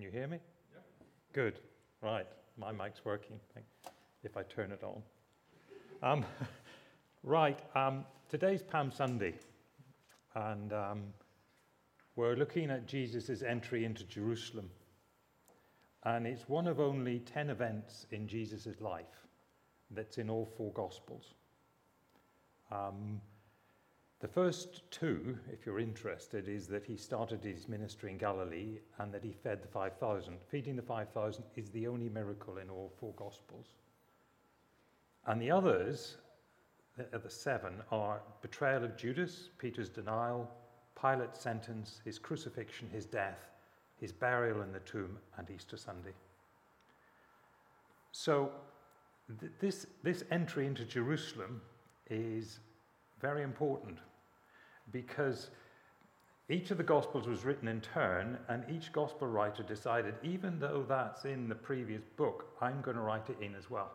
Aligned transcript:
Can 0.00 0.06
you 0.06 0.18
hear 0.18 0.28
me? 0.28 0.38
Yeah. 0.72 0.78
Good. 1.34 1.60
Right. 2.00 2.26
My 2.56 2.72
mic's 2.72 3.04
working 3.04 3.38
if 4.24 4.34
I 4.34 4.42
turn 4.44 4.72
it 4.72 4.82
on. 4.82 5.02
Um, 6.02 6.24
right. 7.22 7.58
Um, 7.76 8.06
today's 8.30 8.62
Palm 8.62 8.90
Sunday, 8.90 9.34
and 10.34 10.72
um, 10.72 11.02
we're 12.16 12.34
looking 12.34 12.70
at 12.70 12.86
Jesus' 12.86 13.42
entry 13.42 13.84
into 13.84 14.04
Jerusalem. 14.04 14.70
And 16.04 16.26
it's 16.26 16.48
one 16.48 16.66
of 16.66 16.80
only 16.80 17.18
10 17.18 17.50
events 17.50 18.06
in 18.10 18.26
Jesus' 18.26 18.80
life 18.80 19.26
that's 19.90 20.16
in 20.16 20.30
all 20.30 20.50
four 20.56 20.72
Gospels. 20.72 21.34
The 24.20 24.28
first 24.28 24.82
two, 24.90 25.38
if 25.50 25.64
you're 25.64 25.80
interested, 25.80 26.46
is 26.46 26.66
that 26.66 26.84
he 26.84 26.96
started 26.98 27.42
his 27.42 27.68
ministry 27.68 28.10
in 28.10 28.18
Galilee 28.18 28.78
and 28.98 29.12
that 29.14 29.24
he 29.24 29.32
fed 29.32 29.62
the 29.62 29.68
5,000. 29.68 30.36
Feeding 30.50 30.76
the 30.76 30.82
5,000 30.82 31.42
is 31.56 31.70
the 31.70 31.86
only 31.86 32.10
miracle 32.10 32.58
in 32.58 32.68
all 32.68 32.92
four 33.00 33.14
Gospels. 33.14 33.68
And 35.26 35.40
the 35.40 35.50
others, 35.50 36.18
uh, 36.98 37.16
the 37.16 37.30
seven, 37.30 37.76
are 37.90 38.20
betrayal 38.42 38.84
of 38.84 38.94
Judas, 38.94 39.48
Peter's 39.56 39.88
denial, 39.88 40.50
Pilate's 41.00 41.40
sentence, 41.40 42.02
his 42.04 42.18
crucifixion, 42.18 42.90
his 42.90 43.06
death, 43.06 43.48
his 43.96 44.12
burial 44.12 44.60
in 44.60 44.72
the 44.72 44.80
tomb, 44.80 45.18
and 45.38 45.48
Easter 45.50 45.78
Sunday. 45.78 46.12
So, 48.12 48.52
th- 49.40 49.52
this, 49.60 49.86
this 50.02 50.24
entry 50.30 50.66
into 50.66 50.84
Jerusalem 50.84 51.62
is 52.10 52.58
very 53.22 53.42
important 53.42 53.98
because 54.92 55.50
each 56.48 56.72
of 56.72 56.78
the 56.78 56.84
Gospels 56.84 57.28
was 57.28 57.44
written 57.44 57.68
in 57.68 57.80
turn, 57.80 58.36
and 58.48 58.64
each 58.68 58.92
Gospel 58.92 59.28
writer 59.28 59.62
decided, 59.62 60.14
even 60.24 60.58
though 60.58 60.84
that's 60.88 61.24
in 61.24 61.48
the 61.48 61.54
previous 61.54 62.02
book, 62.16 62.46
I'm 62.60 62.80
going 62.80 62.96
to 62.96 63.02
write 63.02 63.30
it 63.30 63.36
in 63.40 63.54
as 63.54 63.70
well. 63.70 63.92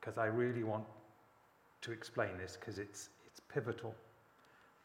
Because 0.00 0.16
I 0.16 0.26
really 0.26 0.62
want 0.62 0.84
to 1.82 1.92
explain 1.92 2.38
this, 2.38 2.56
because 2.58 2.78
it's, 2.78 3.10
it's 3.26 3.40
pivotal. 3.52 3.94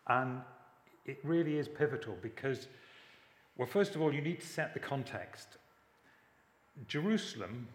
And 0.08 0.42
it 1.06 1.20
really 1.24 1.58
is 1.58 1.68
pivotal 1.68 2.18
because, 2.22 2.68
well, 3.58 3.68
first 3.68 3.96
of 3.96 4.02
all, 4.02 4.14
you 4.14 4.22
need 4.22 4.42
to 4.42 4.48
set 4.48 4.74
the 4.74 4.80
context. 4.80 5.58
Jerusalem 6.88 7.68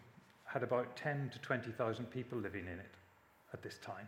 had 0.45 0.63
about 0.63 0.95
10 0.95 1.31
to 1.33 1.39
20,000 1.39 2.05
people 2.05 2.37
living 2.37 2.65
in 2.65 2.79
it 2.79 2.93
at 3.53 3.61
this 3.63 3.77
time. 3.79 4.07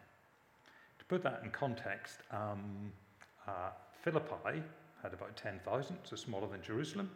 To 1.00 1.06
put 1.06 1.24
that 1.24 1.42
in 1.44 1.52
context, 1.52 2.20
um, 2.32 2.92
uh, 3.52 3.72
Philippi 4.04 4.64
had 5.04 5.14
about 5.14 5.36
10,000, 5.36 5.98
so 6.04 6.16
smaller 6.16 6.48
than 6.48 6.62
Jerusalem. 6.62 7.10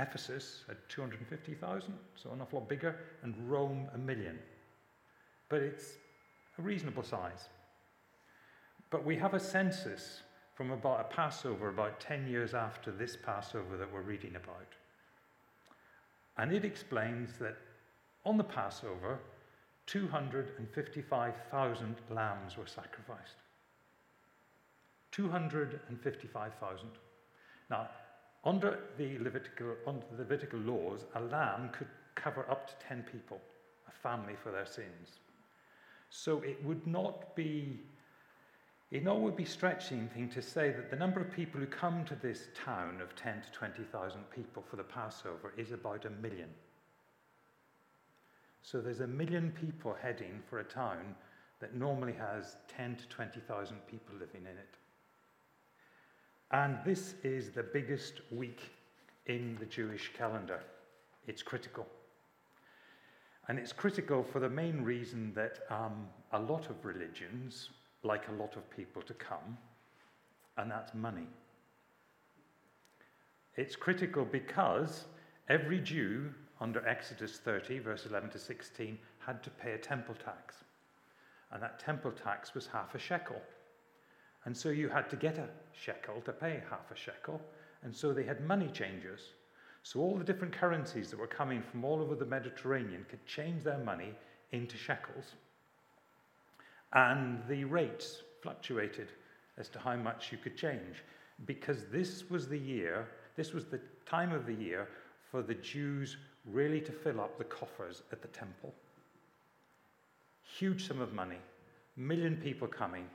Ephesus 0.00 0.64
had 0.66 0.78
250,000, 0.88 1.92
so 2.14 2.32
an 2.32 2.40
awful 2.40 2.60
lot 2.60 2.68
bigger, 2.68 2.96
and 3.22 3.34
Rome 3.48 3.88
a 3.94 3.98
million. 3.98 4.38
But 5.48 5.60
it's 5.60 5.96
a 6.58 6.62
reasonable 6.62 7.02
size. 7.02 7.48
But 8.90 9.04
we 9.04 9.16
have 9.16 9.34
a 9.34 9.40
census 9.40 10.22
from 10.54 10.70
about 10.70 11.00
a 11.00 11.14
Passover 11.14 11.68
about 11.68 12.00
10 12.00 12.26
years 12.26 12.54
after 12.54 12.90
this 12.90 13.16
Passover 13.16 13.76
that 13.76 13.92
we're 13.92 14.00
reading 14.02 14.36
about. 14.36 14.68
And 16.38 16.52
it 16.52 16.64
explains 16.64 17.36
that 17.38 17.56
on 18.24 18.38
the 18.38 18.44
Passover, 18.44 19.18
255,000 19.86 21.96
lambs 22.10 22.56
were 22.56 22.66
sacrificed. 22.66 23.36
255,000. 25.12 26.88
Now, 27.70 27.88
under 28.44 28.80
the 28.98 29.18
Levitical, 29.18 29.74
under 29.86 30.04
the 30.10 30.18
Levitical 30.18 30.58
laws, 30.58 31.04
a 31.14 31.20
lamb 31.20 31.70
could 31.72 31.86
cover 32.14 32.44
up 32.50 32.66
to 32.66 32.86
10 32.86 33.04
people, 33.10 33.40
a 33.88 33.92
family 33.92 34.34
for 34.42 34.50
their 34.50 34.66
sins. 34.66 35.20
So 36.10 36.40
it 36.40 36.62
would 36.64 36.86
not 36.86 37.34
be, 37.36 37.80
it 38.90 39.04
not 39.04 39.20
would 39.20 39.36
be 39.36 39.44
stretching 39.44 40.08
thing 40.08 40.28
to 40.30 40.42
say 40.42 40.70
that 40.70 40.90
the 40.90 40.96
number 40.96 41.20
of 41.20 41.30
people 41.30 41.60
who 41.60 41.66
come 41.66 42.04
to 42.04 42.14
this 42.16 42.48
town 42.54 43.00
of 43.00 43.14
10 43.14 43.42
to 43.42 43.50
20,000 43.52 44.20
people 44.30 44.62
for 44.68 44.76
the 44.76 44.82
Passover 44.82 45.54
is 45.56 45.72
about 45.72 46.04
a 46.04 46.10
million. 46.10 46.48
So 48.60 48.80
there's 48.80 49.00
a 49.00 49.06
million 49.06 49.52
people 49.52 49.96
heading 50.00 50.42
for 50.48 50.58
a 50.60 50.64
town 50.64 51.14
that 51.60 51.74
normally 51.74 52.12
has 52.12 52.56
10 52.68 52.96
to 52.96 53.08
20,000 53.08 53.76
people 53.88 54.14
living 54.14 54.42
in 54.42 54.58
it. 54.58 54.76
And 56.52 56.76
this 56.84 57.14
is 57.22 57.50
the 57.50 57.62
biggest 57.62 58.20
week 58.30 58.60
in 59.26 59.56
the 59.58 59.64
Jewish 59.64 60.12
calendar. 60.16 60.60
It's 61.26 61.42
critical. 61.42 61.86
And 63.48 63.58
it's 63.58 63.72
critical 63.72 64.22
for 64.22 64.38
the 64.38 64.50
main 64.50 64.82
reason 64.82 65.32
that 65.34 65.60
um, 65.70 66.06
a 66.32 66.38
lot 66.38 66.68
of 66.68 66.84
religions 66.84 67.70
like 68.04 68.28
a 68.28 68.32
lot 68.32 68.56
of 68.56 68.68
people 68.70 69.00
to 69.02 69.14
come, 69.14 69.56
and 70.58 70.70
that's 70.70 70.92
money. 70.92 71.26
It's 73.56 73.76
critical 73.76 74.24
because 74.24 75.04
every 75.48 75.80
Jew 75.80 76.34
under 76.60 76.86
Exodus 76.86 77.38
30, 77.38 77.78
verse 77.78 78.06
11 78.06 78.30
to 78.30 78.38
16, 78.38 78.98
had 79.18 79.42
to 79.42 79.50
pay 79.50 79.72
a 79.72 79.78
temple 79.78 80.14
tax. 80.14 80.56
And 81.50 81.62
that 81.62 81.78
temple 81.78 82.12
tax 82.12 82.54
was 82.54 82.66
half 82.66 82.94
a 82.94 82.98
shekel. 82.98 83.40
And 84.44 84.56
so 84.56 84.70
you 84.70 84.88
had 84.88 85.08
to 85.10 85.16
get 85.16 85.38
a 85.38 85.48
shekel 85.72 86.20
to 86.24 86.32
pay 86.32 86.62
half 86.68 86.90
a 86.90 86.96
shekel. 86.96 87.40
And 87.82 87.94
so 87.94 88.12
they 88.12 88.24
had 88.24 88.46
money 88.46 88.68
changers. 88.68 89.20
So 89.82 90.00
all 90.00 90.16
the 90.16 90.24
different 90.24 90.54
currencies 90.54 91.10
that 91.10 91.18
were 91.18 91.26
coming 91.26 91.62
from 91.62 91.84
all 91.84 92.00
over 92.00 92.14
the 92.14 92.26
Mediterranean 92.26 93.04
could 93.08 93.24
change 93.26 93.62
their 93.62 93.78
money 93.78 94.14
into 94.52 94.76
shekels. 94.76 95.34
And 96.92 97.40
the 97.48 97.64
rates 97.64 98.22
fluctuated 98.42 99.08
as 99.58 99.68
to 99.70 99.78
how 99.78 99.96
much 99.96 100.30
you 100.30 100.38
could 100.38 100.56
change 100.56 101.02
because 101.46 101.86
this 101.90 102.28
was 102.30 102.48
the 102.48 102.58
year, 102.58 103.08
this 103.36 103.52
was 103.52 103.66
the 103.66 103.80
time 104.06 104.32
of 104.32 104.46
the 104.46 104.54
year 104.54 104.88
for 105.30 105.42
the 105.42 105.54
Jews 105.54 106.16
really 106.50 106.80
to 106.80 106.92
fill 106.92 107.20
up 107.20 107.38
the 107.38 107.44
coffers 107.44 108.02
at 108.12 108.22
the 108.22 108.28
temple. 108.28 108.74
Huge 110.42 110.86
sum 110.86 111.00
of 111.00 111.12
money, 111.12 111.38
million 111.96 112.36
people 112.36 112.68
coming, 112.68 113.06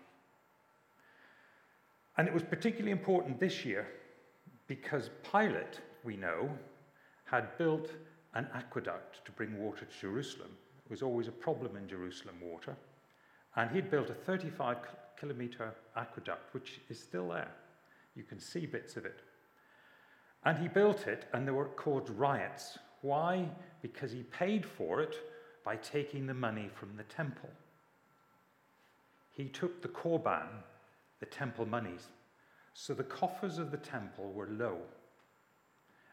and 2.18 2.28
it 2.28 2.34
was 2.34 2.44
particularly 2.44 2.92
important 2.92 3.40
this 3.40 3.64
year 3.64 3.88
because 4.68 5.10
Pilate, 5.32 5.80
we 6.04 6.18
know, 6.18 6.50
had 7.26 7.58
built 7.58 7.92
an 8.34 8.48
aqueduct 8.54 9.24
to 9.26 9.32
bring 9.32 9.58
water 9.58 9.86
to 9.86 10.00
Jerusalem. 10.00 10.50
It 10.86 10.92
was 10.92 11.02
always 11.02 11.28
a 11.28 11.32
problem 11.32 11.76
in 11.78 11.88
Jerusalem, 11.88 12.36
water. 12.42 12.76
And 13.56 13.72
he'd 13.72 13.92
built 13.92 14.10
a 14.10 14.14
35 14.14 14.78
kilometer 15.20 15.74
aqueduct, 15.96 16.54
which 16.54 16.80
is 16.90 17.00
still 17.00 17.30
there. 17.30 17.52
You 18.16 18.24
can 18.24 18.40
see 18.40 18.66
bits 18.66 18.98
of 18.98 19.06
it. 19.06 19.22
And 20.46 20.58
he 20.58 20.68
built 20.68 21.08
it, 21.08 21.26
and 21.34 21.46
there 21.46 21.54
were 21.54 21.66
caused 21.66 22.10
riots. 22.10 22.78
Why? 23.02 23.50
Because 23.82 24.12
he 24.12 24.24
paid 24.24 24.66
for 24.66 25.02
it 25.02 25.18
by 25.66 25.76
taking 25.76 26.26
the 26.26 26.34
money 26.34 26.70
from 26.74 26.96
the 26.96 27.04
temple. 27.04 27.50
He 29.32 29.46
took 29.46 29.82
the 29.82 29.88
korban, 29.88 30.48
the 31.20 31.26
temple 31.26 31.66
monies. 31.66 32.08
So 32.74 32.94
the 32.94 33.04
coffers 33.04 33.58
of 33.58 33.72
the 33.72 33.78
temple 33.78 34.32
were 34.32 34.48
low. 34.48 34.78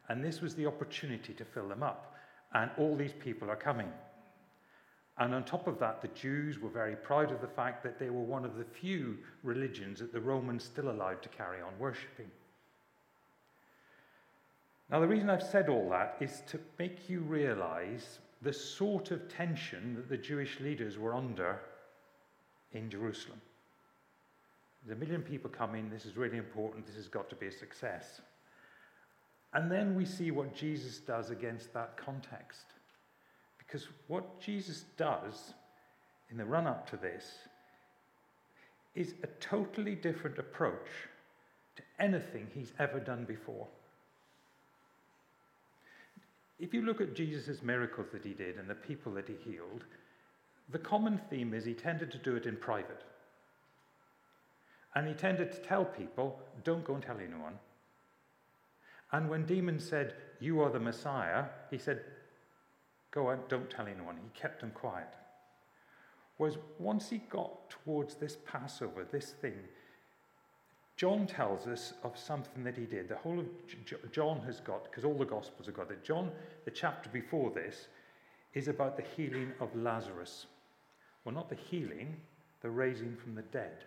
And 0.09 0.25
this 0.25 0.41
was 0.41 0.55
the 0.55 0.67
opportunity 0.67 1.33
to 1.35 1.45
fill 1.45 1.69
them 1.69 1.83
up. 1.83 2.15
And 2.53 2.71
all 2.79 2.97
these 2.97 3.13
people 3.13 3.51
are 3.51 3.57
coming. 3.57 3.91
And 5.19 5.35
on 5.35 5.45
top 5.45 5.67
of 5.67 5.79
that, 5.79 6.03
the 6.03 6.09
Jews 6.09 6.59
were 6.59 6.69
very 6.69 6.97
proud 6.97 7.31
of 7.31 7.41
the 7.41 7.47
fact 7.47 7.83
that 7.85 7.99
they 7.99 8.11
were 8.11 8.23
one 8.23 8.45
of 8.45 8.57
the 8.57 8.65
few 8.65 9.19
religions 9.43 10.01
that 10.01 10.13
the 10.13 10.21
Romans 10.21 10.65
still 10.65 10.91
allowed 10.91 11.23
to 11.23 11.29
carry 11.29 11.61
on 11.61 11.79
worshipping. 11.79 12.31
Now, 14.91 15.01
the 15.01 15.09
reason 15.09 15.31
I've 15.31 15.43
said 15.43 15.69
all 15.69 15.89
that 15.91 16.17
is 16.21 16.43
to 16.49 16.61
make 16.79 17.09
you 17.09 17.21
realize 17.21 18.19
the 18.43 18.53
sort 18.53 19.11
of 19.11 19.29
tension 19.29 19.95
that 19.97 20.09
the 20.09 20.17
Jewish 20.17 20.61
leaders 20.61 20.99
were 20.99 21.15
under 21.15 21.61
in 22.73 22.91
Jerusalem. 22.91 23.41
There's 24.85 24.97
a 24.97 25.01
million 25.01 25.23
people 25.23 25.51
coming. 25.51 25.89
This 25.89 26.05
is 26.05 26.17
really 26.17 26.37
important. 26.37 26.87
This 26.87 26.97
has 26.97 27.09
got 27.09 27.31
to 27.31 27.37
be 27.37 27.47
a 27.47 27.53
success. 27.53 28.21
And 29.55 29.71
then 29.71 29.95
we 29.95 30.05
see 30.05 30.31
what 30.31 30.55
Jesus 30.55 30.99
does 30.99 31.31
against 31.31 31.73
that 31.73 31.97
context. 31.97 32.67
Because 33.57 33.89
what 34.09 34.41
Jesus 34.41 34.85
does 34.97 35.55
in 36.31 36.37
the 36.37 36.45
run 36.45 36.67
up 36.67 36.89
to 36.91 36.97
this 36.97 37.25
is 38.95 39.15
a 39.23 39.27
totally 39.41 39.95
different 39.95 40.39
approach 40.39 40.89
to 41.77 41.83
anything 41.99 42.47
he's 42.55 42.73
ever 42.79 43.01
done 43.01 43.25
before. 43.25 43.67
If 46.59 46.73
you 46.73 46.83
look 46.83 47.01
at 47.01 47.15
Jesus' 47.15 47.63
miracles 47.63 48.09
that 48.13 48.25
he 48.25 48.33
did 48.33 48.59
and 48.59 48.69
the 48.69 48.75
people 48.75 49.13
that 49.15 49.29
he 49.29 49.35
healed, 49.35 49.85
the 50.71 50.79
common 50.79 51.21
theme 51.31 51.53
is 51.53 51.65
he 51.65 51.75
tended 51.75 52.13
to 52.13 52.19
do 52.19 52.37
it 52.37 52.47
in 52.47 52.57
private. 52.57 53.03
And 54.95 55.09
he 55.09 55.15
tended 55.15 55.53
to 55.53 55.59
tell 55.59 55.85
people, 55.85 56.41
don't 56.63 56.85
go 56.85 56.95
and 56.95 57.03
tell 57.03 57.19
anyone. 57.19 57.59
And 59.13 59.29
when 59.29 59.47
demons 59.47 59.89
said, 59.89 60.15
You 60.41 60.61
are 60.61 60.71
the 60.71 60.81
Messiah, 60.81 61.45
he 61.71 61.79
said, 61.79 62.03
Go 63.11 63.29
on, 63.29 63.41
don't 63.49 63.71
tell 63.71 63.87
anyone. 63.87 64.17
He 64.17 64.39
kept 64.39 64.61
them 64.61 64.73
quiet. 64.73 65.15
Whereas 66.37 66.59
once 66.79 67.11
he 67.11 67.19
got 67.19 67.71
towards 67.71 68.17
this 68.17 68.37
Passover, 68.45 69.07
this 69.11 69.31
thing, 69.31 69.55
John 70.97 71.27
tells 71.27 71.67
us 71.67 71.95
of 72.03 72.19
something 72.19 72.65
that 72.65 72.77
he 72.77 72.87
did. 72.87 73.09
The 73.09 73.17
whole 73.17 73.39
of 73.39 74.13
John 74.13 74.41
has 74.41 74.61
got, 74.61 74.85
because 74.85 75.05
all 75.05 75.15
the 75.15 75.25
Gospels 75.25 75.67
have 75.67 75.77
got 75.77 75.91
it. 75.91 76.05
John, 76.05 76.31
the 76.65 76.71
chapter 76.71 77.09
before 77.11 77.51
this, 77.51 77.89
is 78.53 78.69
about 78.69 78.97
the 78.97 79.05
healing 79.17 79.53
of 79.61 79.75
Lazarus. 79.75 80.47
Well, 81.25 81.35
not 81.35 81.49
the 81.49 81.57
healing, 81.57 82.17
the 82.63 82.71
raising 82.71 83.17
from 83.17 83.35
the 83.35 83.43
dead. 83.43 83.85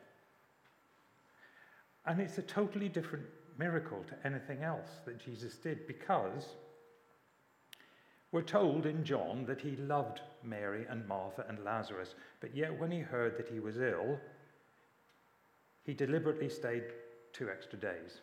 And 2.07 2.21
it's 2.21 2.37
a 2.37 2.43
totally 2.43 2.87
different 2.87 3.25
miracle 3.59 4.03
to 4.07 4.27
anything 4.27 4.63
else 4.63 5.01
that 5.05 5.23
Jesus 5.23 5.55
did 5.55 5.85
because 5.87 6.55
we're 8.31 8.41
told 8.41 8.85
in 8.85 9.03
John 9.03 9.45
that 9.45 9.61
he 9.61 9.75
loved 9.75 10.21
Mary 10.43 10.85
and 10.89 11.07
Martha 11.07 11.45
and 11.47 11.63
Lazarus, 11.63 12.15
but 12.39 12.55
yet 12.55 12.77
when 12.79 12.91
he 12.91 12.99
heard 12.99 13.37
that 13.37 13.47
he 13.47 13.59
was 13.59 13.77
ill, 13.77 14.19
he 15.83 15.93
deliberately 15.93 16.49
stayed 16.49 16.83
two 17.33 17.49
extra 17.49 17.79
days. 17.79 18.21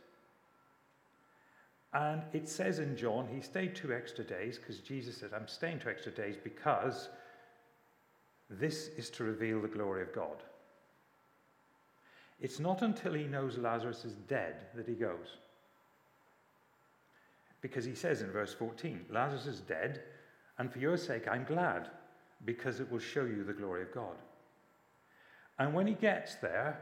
And 1.93 2.23
it 2.33 2.49
says 2.49 2.81
in 2.81 2.97
John, 2.97 3.29
he 3.33 3.41
stayed 3.41 3.75
two 3.75 3.93
extra 3.93 4.25
days 4.25 4.59
because 4.59 4.79
Jesus 4.79 5.17
said, 5.17 5.31
I'm 5.35 5.49
staying 5.49 5.79
two 5.79 5.89
extra 5.89 6.13
days 6.13 6.37
because 6.43 7.09
this 8.51 8.89
is 8.89 9.11
to 9.11 9.25
reveal 9.25 9.61
the 9.63 9.69
glory 9.69 10.03
of 10.03 10.13
God. 10.13 10.43
It's 12.41 12.61
not 12.61 12.83
until 12.83 13.15
he 13.15 13.25
knows 13.25 13.59
Lazarus 13.59 14.05
is 14.05 14.15
dead 14.29 14.67
that 14.75 14.89
he 14.89 14.95
goes. 14.95 15.39
Because 17.61 17.85
he 17.85 17.95
says 17.95 18.21
in 18.21 18.31
verse 18.31 18.53
14, 18.53 19.07
Lazarus 19.11 19.47
is 19.47 19.61
dead, 19.61 20.03
and 20.59 20.71
for 20.71 20.79
your 20.79 20.97
sake 20.97 21.27
I'm 21.27 21.45
glad, 21.45 21.89
because 22.45 22.81
it 22.81 22.91
will 22.91 22.99
show 22.99 23.25
you 23.25 23.45
the 23.45 23.53
glory 23.53 23.83
of 23.83 23.95
God. 23.95 24.17
And 25.59 25.73
when 25.73 25.87
he 25.87 25.95
gets 25.95 26.35
there 26.35 26.81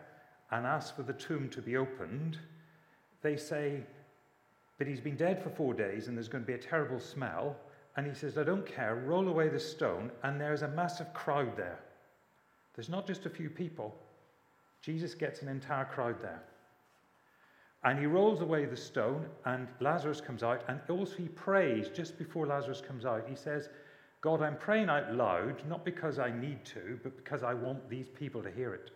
and 0.50 0.66
asks 0.66 0.90
for 0.90 1.02
the 1.02 1.12
tomb 1.12 1.48
to 1.50 1.62
be 1.62 1.76
opened, 1.76 2.38
they 3.22 3.36
say, 3.36 3.82
But 4.78 4.86
he's 4.86 5.00
been 5.00 5.16
dead 5.16 5.42
for 5.42 5.50
four 5.50 5.74
days 5.74 6.08
and 6.08 6.16
there's 6.16 6.28
going 6.28 6.44
to 6.44 6.48
be 6.48 6.54
a 6.54 6.58
terrible 6.58 6.98
smell. 6.98 7.56
And 7.96 8.06
he 8.06 8.14
says, 8.14 8.38
I 8.38 8.44
don't 8.44 8.66
care, 8.66 8.94
roll 8.94 9.28
away 9.28 9.50
the 9.50 9.60
stone, 9.60 10.10
and 10.22 10.40
there's 10.40 10.62
a 10.62 10.68
massive 10.68 11.12
crowd 11.12 11.56
there. 11.56 11.78
There's 12.74 12.88
not 12.88 13.06
just 13.06 13.26
a 13.26 13.30
few 13.30 13.50
people, 13.50 13.94
Jesus 14.82 15.14
gets 15.14 15.42
an 15.42 15.48
entire 15.48 15.84
crowd 15.84 16.20
there. 16.20 16.42
And 17.84 17.98
he 17.98 18.06
rolls 18.06 18.42
away 18.42 18.64
the 18.64 18.76
stone, 18.76 19.26
and 19.44 19.66
Lazarus 19.80 20.20
comes 20.20 20.42
out. 20.42 20.62
And 20.68 20.80
also, 20.88 21.16
he 21.16 21.28
prays 21.28 21.88
just 21.88 22.18
before 22.18 22.46
Lazarus 22.46 22.80
comes 22.80 23.04
out. 23.04 23.24
He 23.28 23.34
says, 23.34 23.68
God, 24.20 24.40
I'm 24.40 24.56
praying 24.56 24.88
out 24.88 25.14
loud, 25.14 25.62
not 25.68 25.84
because 25.84 26.20
I 26.20 26.30
need 26.30 26.64
to, 26.66 27.00
but 27.02 27.16
because 27.16 27.42
I 27.42 27.54
want 27.54 27.88
these 27.88 28.06
people 28.08 28.42
to 28.42 28.50
hear 28.50 28.72
it. 28.72 28.90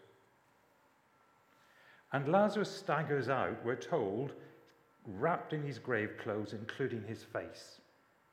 And 2.13 2.29
Lazarus 2.29 2.71
staggers 2.71 3.29
out, 3.29 3.65
we're 3.65 3.75
told, 3.75 4.33
wrapped 5.05 5.53
in 5.53 5.65
his 5.65 5.81
grave 5.81 6.11
clothes, 6.23 6.53
including 6.53 7.03
his 7.03 7.25
face. 7.25 7.81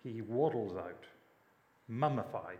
He 0.03 0.21
waddles 0.21 0.77
out, 0.77 1.05
mummified. 1.87 2.59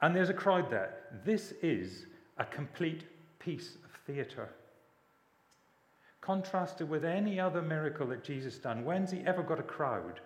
And 0.00 0.16
there's 0.16 0.30
a 0.30 0.34
crowd 0.34 0.70
there. 0.70 0.94
This 1.24 1.52
is 1.62 2.06
a 2.40 2.44
complete 2.46 3.04
piece 3.38 3.76
of 3.84 3.90
theatre. 4.06 4.48
Contrasted 6.22 6.88
with 6.88 7.04
any 7.04 7.38
other 7.38 7.62
miracle 7.62 8.06
that 8.08 8.24
Jesus 8.24 8.58
done, 8.58 8.84
when's 8.84 9.10
he 9.10 9.20
ever 9.20 9.42
got 9.42 9.60
a 9.60 9.62
crowd 9.62 10.20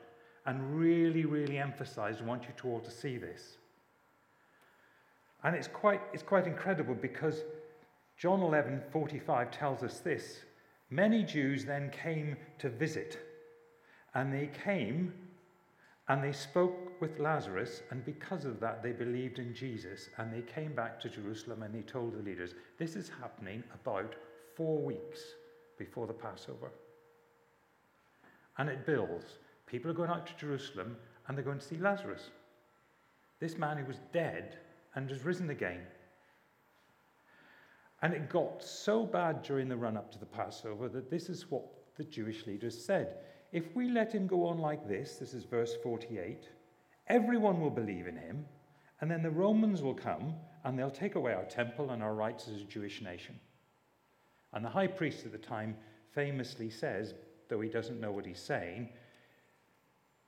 and 0.47 0.79
really, 0.79 1.25
really 1.25 1.59
emphasized, 1.59 2.23
I 2.23 2.25
want 2.25 2.45
you 2.45 2.55
to 2.57 2.69
all 2.69 2.81
to 2.81 2.91
see 2.91 3.19
this? 3.19 3.59
And 5.43 5.55
it's 5.55 5.69
quite, 5.69 6.01
it's 6.13 6.23
quite 6.23 6.47
incredible 6.47 6.95
because 6.95 7.43
John 8.17 8.41
11 8.41 8.83
45 8.93 9.51
tells 9.51 9.83
us 9.83 9.99
this. 9.99 10.39
Many 10.91 11.25
Jews 11.25 11.65
then 11.65 11.91
came 11.91 12.37
to 12.59 12.69
visit, 12.69 13.19
and 14.15 14.33
they 14.33 14.51
came 14.65 15.13
and 16.09 16.23
they 16.23 16.33
spoke 16.33 17.01
with 17.01 17.19
Lazarus, 17.19 17.83
and 17.91 18.05
because 18.05 18.45
of 18.45 18.61
that, 18.61 18.83
they 18.83 18.93
believed 18.93 19.39
in 19.39 19.55
Jesus, 19.55 20.11
and 20.19 20.33
they 20.33 20.43
came 20.43 20.75
back 20.75 21.01
to 21.01 21.09
Jerusalem 21.09 21.63
and 21.63 21.75
they 21.75 21.81
told 21.81 22.13
the 22.13 22.23
leaders, 22.23 22.55
This 22.79 22.95
is 22.95 23.11
happening 23.21 23.65
about 23.73 24.15
four 24.55 24.79
weeks 24.83 25.21
before 25.79 26.07
the 26.07 26.13
Passover. 26.13 26.71
And 28.59 28.69
it 28.69 28.87
builds. 28.87 29.39
People 29.67 29.91
are 29.91 29.95
going 29.95 30.11
out 30.11 30.27
to 30.27 30.37
Jerusalem 30.37 30.97
and 31.27 31.37
they're 31.37 31.45
going 31.45 31.59
to 31.59 31.65
see 31.65 31.79
Lazarus. 31.79 32.31
This 33.41 33.59
man 33.59 33.79
who 33.79 33.87
was 33.87 34.01
dead 34.13 34.59
and 34.95 35.11
has 35.11 35.25
risen 35.25 35.51
again. 35.51 35.81
And 38.03 38.13
it 38.13 38.29
got 38.29 38.63
so 38.63 39.05
bad 39.05 39.43
during 39.43 39.69
the 39.69 39.77
run 39.77 39.97
up 39.97 40.13
to 40.13 40.19
the 40.19 40.27
Passover 40.27 40.89
that 40.91 41.11
this 41.11 41.29
is 41.29 41.51
what 41.51 41.65
the 41.97 42.05
Jewish 42.05 42.47
leaders 42.47 42.85
said. 42.85 43.17
If 43.55 43.77
we 43.77 43.89
let 43.89 44.13
him 44.13 44.27
go 44.27 44.47
on 44.49 44.59
like 44.59 44.89
this, 44.89 45.15
this 45.15 45.33
is 45.33 45.45
verse 45.45 45.77
48, 45.81 46.49
everyone 47.07 47.61
will 47.61 47.71
believe 47.71 48.09
in 48.09 48.17
him, 48.17 48.45
and 49.01 49.09
then 49.09 49.23
the 49.23 49.31
Romans 49.31 49.81
will 49.81 49.95
come 49.95 50.35
and 50.65 50.77
they'll 50.77 50.91
take 50.91 51.15
away 51.15 51.35
our 51.35 51.45
temple 51.45 51.91
and 51.91 52.03
our 52.03 52.15
rights 52.15 52.49
as 52.49 52.63
a 52.63 52.65
Jewish 52.65 53.01
nation. 53.01 53.39
And 54.55 54.65
the 54.65 54.71
high 54.71 54.89
priest 54.89 55.25
at 55.25 55.31
the 55.31 55.39
time 55.39 55.77
famously 56.13 56.69
says, 56.69 57.15
though 57.49 57.61
he 57.61 57.69
doesn't 57.69 58.01
know 58.01 58.11
what 58.11 58.27
he's 58.27 58.43
saying, 58.43 58.89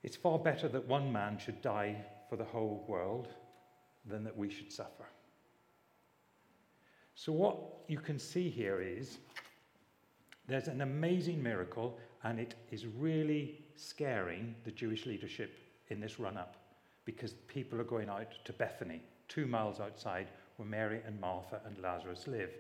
it's 0.05 0.17
far 0.17 0.39
better 0.39 0.69
that 0.69 0.87
one 0.87 1.13
man 1.13 1.37
should 1.37 1.61
die 1.61 1.97
for 2.31 2.37
the 2.37 2.45
whole 2.45 2.85
world 2.87 3.27
than 4.05 4.23
that 4.23 4.37
we 4.37 4.49
should 4.49 4.71
suffer. 4.71 5.07
So, 7.17 7.33
what 7.33 7.57
you 7.89 7.99
can 7.99 8.21
see 8.21 8.49
here 8.51 8.81
is 8.81 9.19
there's 10.47 10.69
an 10.69 10.83
amazing 10.83 11.43
miracle, 11.43 11.99
and 12.27 12.41
it 12.41 12.57
is 12.73 12.87
really 12.87 13.55
scaring 13.77 14.57
the 14.65 14.71
Jewish 14.73 15.07
leadership 15.07 15.59
in 15.91 16.01
this 16.01 16.19
run 16.19 16.37
up 16.37 16.57
because 17.05 17.35
people 17.47 17.81
are 17.81 17.85
going 17.85 18.09
out 18.09 18.33
to 18.45 18.53
Bethany, 18.53 19.01
two 19.29 19.47
miles 19.47 19.79
outside 19.79 20.27
where 20.57 20.67
Mary 20.67 21.01
and 21.07 21.21
Martha 21.21 21.61
and 21.65 21.79
Lazarus 21.79 22.27
live. 22.27 22.51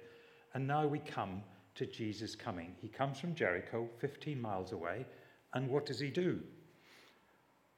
And 0.54 0.68
now 0.68 0.86
we 0.86 1.00
come 1.00 1.42
to 1.74 1.84
Jesus 1.84 2.36
coming. 2.36 2.76
He 2.80 2.86
comes 2.86 3.18
from 3.18 3.34
Jericho, 3.34 3.88
15 3.98 4.40
miles 4.40 4.70
away, 4.70 5.04
and 5.52 5.68
what 5.68 5.84
does 5.84 5.98
he 5.98 6.10
do? 6.10 6.38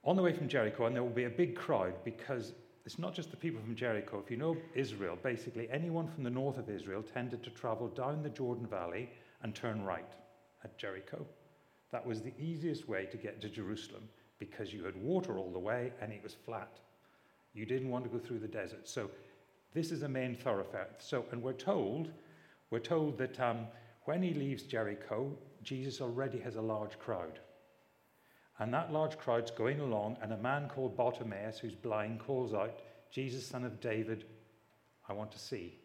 On 0.05 0.15
the 0.15 0.23
way 0.23 0.35
from 0.35 0.49
Jericho, 0.49 0.85
and 0.85 0.95
there 0.95 1.03
will 1.03 1.11
be 1.11 1.25
a 1.25 1.31
big 1.31 1.57
crowd 1.57 1.95
because 2.05 2.53
it's 2.85 2.99
not 2.99 3.15
just 3.15 3.31
the 3.31 3.37
people 3.37 3.63
from 3.63 3.75
Jericho. 3.75 4.21
If 4.23 4.31
you 4.31 4.37
know 4.37 4.59
Israel, 4.75 5.17
basically 5.23 5.71
anyone 5.71 6.07
from 6.07 6.23
the 6.23 6.31
north 6.31 6.59
of 6.59 6.69
Israel 6.69 7.03
tended 7.03 7.43
to 7.45 7.51
travel 7.51 7.89
down 7.89 8.23
the 8.23 8.29
Jordan 8.29 8.67
Valley 8.67 9.09
and 9.43 9.55
turn 9.55 9.83
right 9.85 10.13
at 10.63 10.77
Jericho. 10.77 11.25
That 11.91 12.07
was 12.07 12.21
the 12.21 12.35
easiest 12.39 12.89
way 12.89 13.07
to 13.07 13.17
get 13.17 13.41
to 13.41 13.49
Jerusalem 13.49 14.09
because 14.39 14.73
you 14.73 14.85
had 14.85 14.97
water 14.97 15.39
all 15.39 15.51
the 15.51 15.59
way 15.59 15.93
and 16.01 16.13
it 16.13 16.23
was 16.23 16.35
flat. 16.35 16.79
You 17.55 17.67
didn't 17.67 17.91
want 17.91 18.05
to 18.05 18.11
go 18.11 18.19
through 18.19 18.41
the 18.41 18.49
desert. 18.49 18.89
So 18.89 19.11
this 19.75 19.91
is 19.91 20.03
a 20.03 20.09
main 20.09 20.35
thoroughfare. 20.35 20.89
So, 20.99 21.25
and 21.33 21.43
we're 21.43 21.53
told, 21.53 22.11
we're 22.71 22.79
told 22.79 23.19
that 23.19 23.39
um, 23.41 23.67
when 24.05 24.23
he 24.23 24.33
leaves 24.35 24.63
Jericho, 24.63 25.37
Jesus 25.63 26.01
already 26.01 26.39
has 26.41 26.57
a 26.57 26.63
large 26.63 26.99
crowd. 26.99 27.41
And 28.59 28.73
that 28.75 28.93
large 28.93 29.19
crowd's 29.19 29.51
going 29.51 29.81
along, 29.81 30.17
and 30.21 30.33
a 30.33 30.37
man 30.37 30.69
called 30.69 30.97
Bartimaeus, 30.97 31.59
who's 31.59 31.75
blind, 31.75 32.19
calls 32.19 32.55
out, 32.55 32.81
Jesus, 33.11 33.47
son 33.47 33.65
of 33.65 33.81
David, 33.81 34.25
I 35.09 35.13
want 35.13 35.31
to 35.33 35.39
see. 35.39 35.79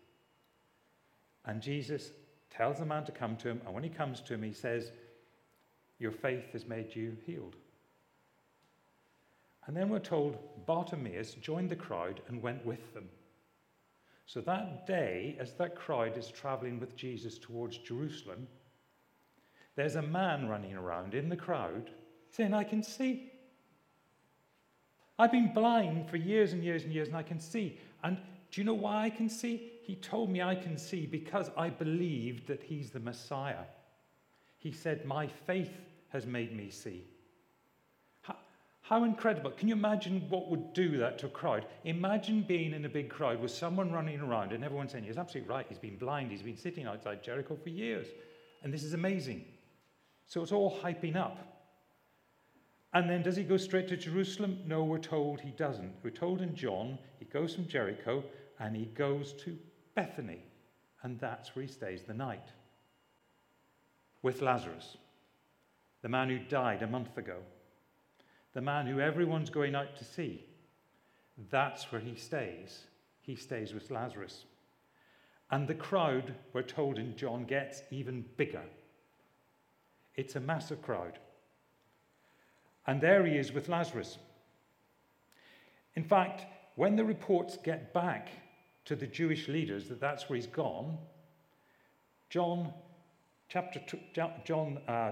And 1.45 1.61
Jesus 1.61 2.11
tells 2.49 2.79
the 2.79 2.85
man 2.85 3.05
to 3.05 3.11
come 3.11 3.35
to 3.37 3.49
him, 3.49 3.61
and 3.65 3.73
when 3.73 3.83
he 3.83 3.89
comes 3.89 4.21
to 4.21 4.33
him, 4.33 4.41
he 4.41 4.53
says, 4.53 4.91
Your 6.03 6.11
faith 6.11 6.51
has 6.51 6.67
made 6.67 6.93
you 6.93 7.15
healed. 7.25 7.55
And 9.65 9.77
then 9.77 9.87
we're 9.87 9.99
told 9.99 10.37
Bartimaeus 10.65 11.35
joined 11.35 11.69
the 11.69 11.77
crowd 11.77 12.19
and 12.27 12.41
went 12.41 12.65
with 12.65 12.93
them. 12.93 13.07
So 14.25 14.41
that 14.41 14.85
day, 14.85 15.37
as 15.39 15.53
that 15.53 15.77
crowd 15.77 16.17
is 16.17 16.27
traveling 16.27 16.77
with 16.77 16.97
Jesus 16.97 17.37
towards 17.37 17.77
Jerusalem, 17.77 18.49
there's 19.77 19.95
a 19.95 20.01
man 20.01 20.49
running 20.49 20.75
around 20.75 21.13
in 21.13 21.29
the 21.29 21.37
crowd 21.37 21.89
saying, 22.31 22.53
I 22.53 22.65
can 22.65 22.83
see. 22.83 23.31
I've 25.17 25.31
been 25.31 25.53
blind 25.53 26.09
for 26.09 26.17
years 26.17 26.51
and 26.51 26.61
years 26.65 26.83
and 26.83 26.91
years, 26.91 27.07
and 27.07 27.15
I 27.15 27.23
can 27.23 27.39
see. 27.39 27.79
And 28.03 28.17
do 28.51 28.59
you 28.59 28.65
know 28.65 28.73
why 28.73 29.05
I 29.05 29.09
can 29.09 29.29
see? 29.29 29.71
He 29.83 29.95
told 29.95 30.29
me 30.29 30.41
I 30.41 30.55
can 30.55 30.77
see 30.77 31.05
because 31.05 31.49
I 31.55 31.69
believed 31.69 32.45
that 32.47 32.61
he's 32.61 32.91
the 32.91 32.99
Messiah. 32.99 33.63
He 34.57 34.73
said, 34.73 35.05
My 35.05 35.27
faith 35.27 35.71
has 36.13 36.25
made 36.25 36.55
me 36.55 36.69
see. 36.69 37.03
How, 38.21 38.35
how 38.81 39.03
incredible. 39.03 39.51
Can 39.51 39.67
you 39.67 39.73
imagine 39.73 40.25
what 40.29 40.49
would 40.49 40.73
do 40.73 40.97
that 40.97 41.17
to 41.19 41.25
a 41.25 41.29
crowd? 41.29 41.65
Imagine 41.83 42.43
being 42.43 42.73
in 42.73 42.85
a 42.85 42.89
big 42.89 43.09
crowd 43.09 43.41
with 43.41 43.51
someone 43.51 43.91
running 43.91 44.21
around 44.21 44.53
and 44.53 44.63
everyone 44.63 44.87
saying, 44.87 45.03
He's 45.03 45.17
absolutely 45.17 45.49
right. 45.49 45.65
He's 45.67 45.79
been 45.79 45.97
blind. 45.97 46.31
He's 46.31 46.41
been 46.41 46.57
sitting 46.57 46.85
outside 46.85 47.23
Jericho 47.23 47.57
for 47.61 47.69
years. 47.69 48.07
And 48.63 48.73
this 48.73 48.83
is 48.83 48.93
amazing. 48.93 49.43
So 50.25 50.41
it's 50.41 50.53
all 50.53 50.79
hyping 50.81 51.17
up. 51.17 51.49
And 52.93 53.09
then 53.09 53.23
does 53.23 53.35
he 53.35 53.43
go 53.43 53.57
straight 53.57 53.87
to 53.89 53.97
Jerusalem? 53.97 54.59
No, 54.67 54.83
we're 54.83 54.99
told 54.99 55.41
he 55.41 55.49
doesn't. 55.51 55.91
We're 56.03 56.11
told 56.11 56.41
in 56.41 56.55
John 56.55 56.99
he 57.17 57.25
goes 57.25 57.55
from 57.55 57.67
Jericho 57.67 58.23
and 58.59 58.75
he 58.75 58.85
goes 58.85 59.33
to 59.43 59.57
Bethany, 59.95 60.43
and 61.01 61.19
that's 61.19 61.55
where 61.55 61.65
he 61.65 61.71
stays 61.71 62.03
the 62.03 62.13
night 62.13 62.49
with 64.21 64.41
Lazarus, 64.41 64.97
the 66.03 66.09
man 66.09 66.29
who 66.29 66.37
died 66.37 66.83
a 66.83 66.87
month 66.87 67.17
ago, 67.17 67.37
the 68.53 68.61
man 68.61 68.85
who 68.85 68.99
everyone's 68.99 69.49
going 69.49 69.73
out 69.73 69.95
to 69.95 70.03
see. 70.03 70.45
That's 71.49 71.91
where 71.91 72.01
he 72.01 72.13
stays. 72.13 72.83
He 73.21 73.35
stays 73.35 73.73
with 73.73 73.89
Lazarus. 73.89 74.43
And 75.49 75.67
the 75.67 75.73
crowd, 75.73 76.35
we're 76.51 76.61
told 76.61 76.99
in 76.99 77.15
John, 77.15 77.45
gets 77.45 77.81
even 77.89 78.25
bigger. 78.37 78.63
It's 80.15 80.35
a 80.35 80.39
massive 80.41 80.81
crowd. 80.81 81.19
And 82.85 82.99
there 82.99 83.25
he 83.25 83.37
is 83.37 83.53
with 83.53 83.69
Lazarus. 83.69 84.17
In 85.95 86.03
fact, 86.03 86.45
when 86.75 86.95
the 86.97 87.05
reports 87.05 87.57
get 87.63 87.93
back 87.93 88.27
to 88.85 88.95
the 88.95 89.07
Jewish 89.07 89.47
leaders 89.47 89.87
that 89.87 90.01
that's 90.01 90.27
where 90.27 90.35
he's 90.35 90.47
gone, 90.47 90.97
John 92.29 92.73
chapter 93.47 93.79
two, 93.87 93.99
John 94.43 94.79
uh, 94.87 95.11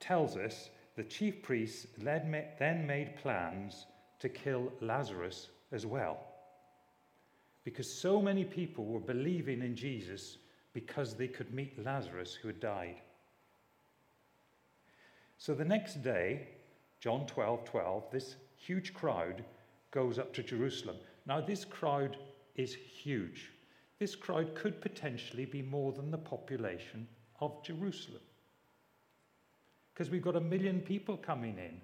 tells 0.00 0.36
us 0.36 0.70
the 0.96 1.04
chief 1.04 1.42
priests 1.42 1.86
then 1.98 2.86
made 2.86 3.16
plans 3.16 3.86
to 4.18 4.28
kill 4.28 4.72
Lazarus 4.80 5.48
as 5.72 5.86
well. 5.86 6.18
Because 7.64 8.00
so 8.00 8.20
many 8.20 8.44
people 8.44 8.86
were 8.86 9.00
believing 9.00 9.62
in 9.62 9.76
Jesus 9.76 10.38
because 10.72 11.14
they 11.14 11.28
could 11.28 11.52
meet 11.52 11.84
Lazarus 11.84 12.34
who 12.34 12.48
had 12.48 12.60
died. 12.60 13.00
So 15.38 15.54
the 15.54 15.64
next 15.64 16.02
day, 16.02 16.48
John 17.00 17.26
12 17.26 17.64
12, 17.64 18.10
this 18.10 18.36
huge 18.56 18.92
crowd 18.92 19.44
goes 19.90 20.18
up 20.18 20.32
to 20.34 20.42
Jerusalem. 20.42 20.96
Now, 21.26 21.40
this 21.40 21.64
crowd 21.64 22.16
is 22.56 22.74
huge. 22.74 23.50
This 23.98 24.14
crowd 24.14 24.54
could 24.54 24.80
potentially 24.80 25.44
be 25.44 25.62
more 25.62 25.92
than 25.92 26.10
the 26.10 26.18
population 26.18 27.06
of 27.40 27.62
Jerusalem. 27.64 28.22
Because 30.00 30.10
we've 30.10 30.22
got 30.22 30.36
a 30.36 30.40
million 30.40 30.80
people 30.80 31.18
coming 31.18 31.58
in, 31.58 31.78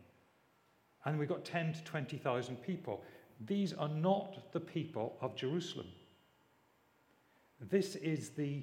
and 1.05 1.19
we've 1.19 1.29
got 1.29 1.45
10 1.45 1.75
to 1.75 1.85
20,000 1.85 2.57
people. 2.63 3.05
These 3.45 3.75
are 3.75 3.91
not 3.91 4.55
the 4.55 4.61
people 4.61 5.19
of 5.21 5.37
Jerusalem. 5.37 5.89
This 7.61 7.95
is 7.97 8.31
the 8.31 8.63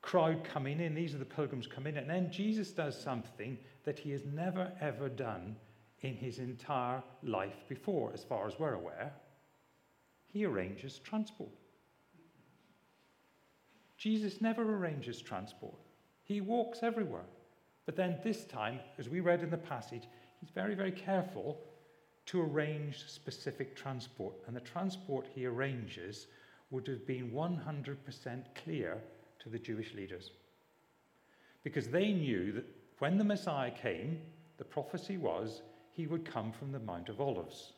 crowd 0.00 0.42
coming 0.42 0.80
in, 0.80 0.94
these 0.94 1.14
are 1.14 1.18
the 1.18 1.26
pilgrims 1.26 1.66
coming 1.66 1.96
in. 1.96 2.00
And 2.00 2.08
then 2.08 2.32
Jesus 2.32 2.70
does 2.70 2.98
something 2.98 3.58
that 3.84 3.98
he 3.98 4.10
has 4.12 4.24
never 4.24 4.72
ever 4.80 5.10
done 5.10 5.56
in 6.00 6.14
his 6.14 6.38
entire 6.38 7.02
life 7.22 7.68
before, 7.68 8.10
as 8.14 8.24
far 8.24 8.46
as 8.46 8.58
we're 8.58 8.72
aware. 8.72 9.12
He 10.28 10.46
arranges 10.46 10.98
transport. 10.98 11.50
Jesus 13.98 14.40
never 14.40 14.62
arranges 14.62 15.20
transport. 15.20 15.76
He 16.24 16.40
walks 16.40 16.78
everywhere. 16.82 17.26
But 17.88 17.96
then 17.96 18.18
this 18.22 18.44
time, 18.44 18.80
as 18.98 19.08
we 19.08 19.20
read 19.20 19.42
in 19.42 19.48
the 19.48 19.56
passage, 19.56 20.02
he's 20.40 20.50
very, 20.50 20.74
very 20.74 20.92
careful 20.92 21.58
to 22.26 22.42
arrange 22.42 23.08
specific 23.08 23.74
transport. 23.74 24.34
And 24.46 24.54
the 24.54 24.60
transport 24.60 25.26
he 25.34 25.46
arranges 25.46 26.26
would 26.70 26.86
have 26.86 27.06
been 27.06 27.30
100% 27.30 28.44
clear 28.62 28.98
to 29.38 29.48
the 29.48 29.58
Jewish 29.58 29.94
leaders. 29.94 30.32
Because 31.64 31.88
they 31.88 32.12
knew 32.12 32.52
that 32.52 32.66
when 32.98 33.16
the 33.16 33.24
Messiah 33.24 33.70
came, 33.70 34.20
the 34.58 34.64
prophecy 34.64 35.16
was 35.16 35.62
he 35.90 36.06
would 36.06 36.30
come 36.30 36.52
from 36.52 36.72
the 36.72 36.80
Mount 36.80 37.08
of 37.08 37.22
Olives. 37.22 37.72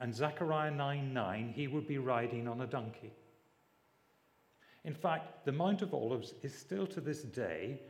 And 0.00 0.14
Zechariah 0.14 0.70
9 0.70 1.14
9, 1.14 1.52
he 1.56 1.66
would 1.66 1.86
be 1.86 1.96
riding 1.96 2.46
on 2.46 2.60
a 2.60 2.66
donkey. 2.66 3.14
In 4.84 4.92
fact, 4.92 5.46
the 5.46 5.52
Mount 5.52 5.80
of 5.80 5.94
Olives 5.94 6.34
is 6.42 6.54
still 6.54 6.86
to 6.88 7.00
this 7.00 7.22
day 7.22 7.80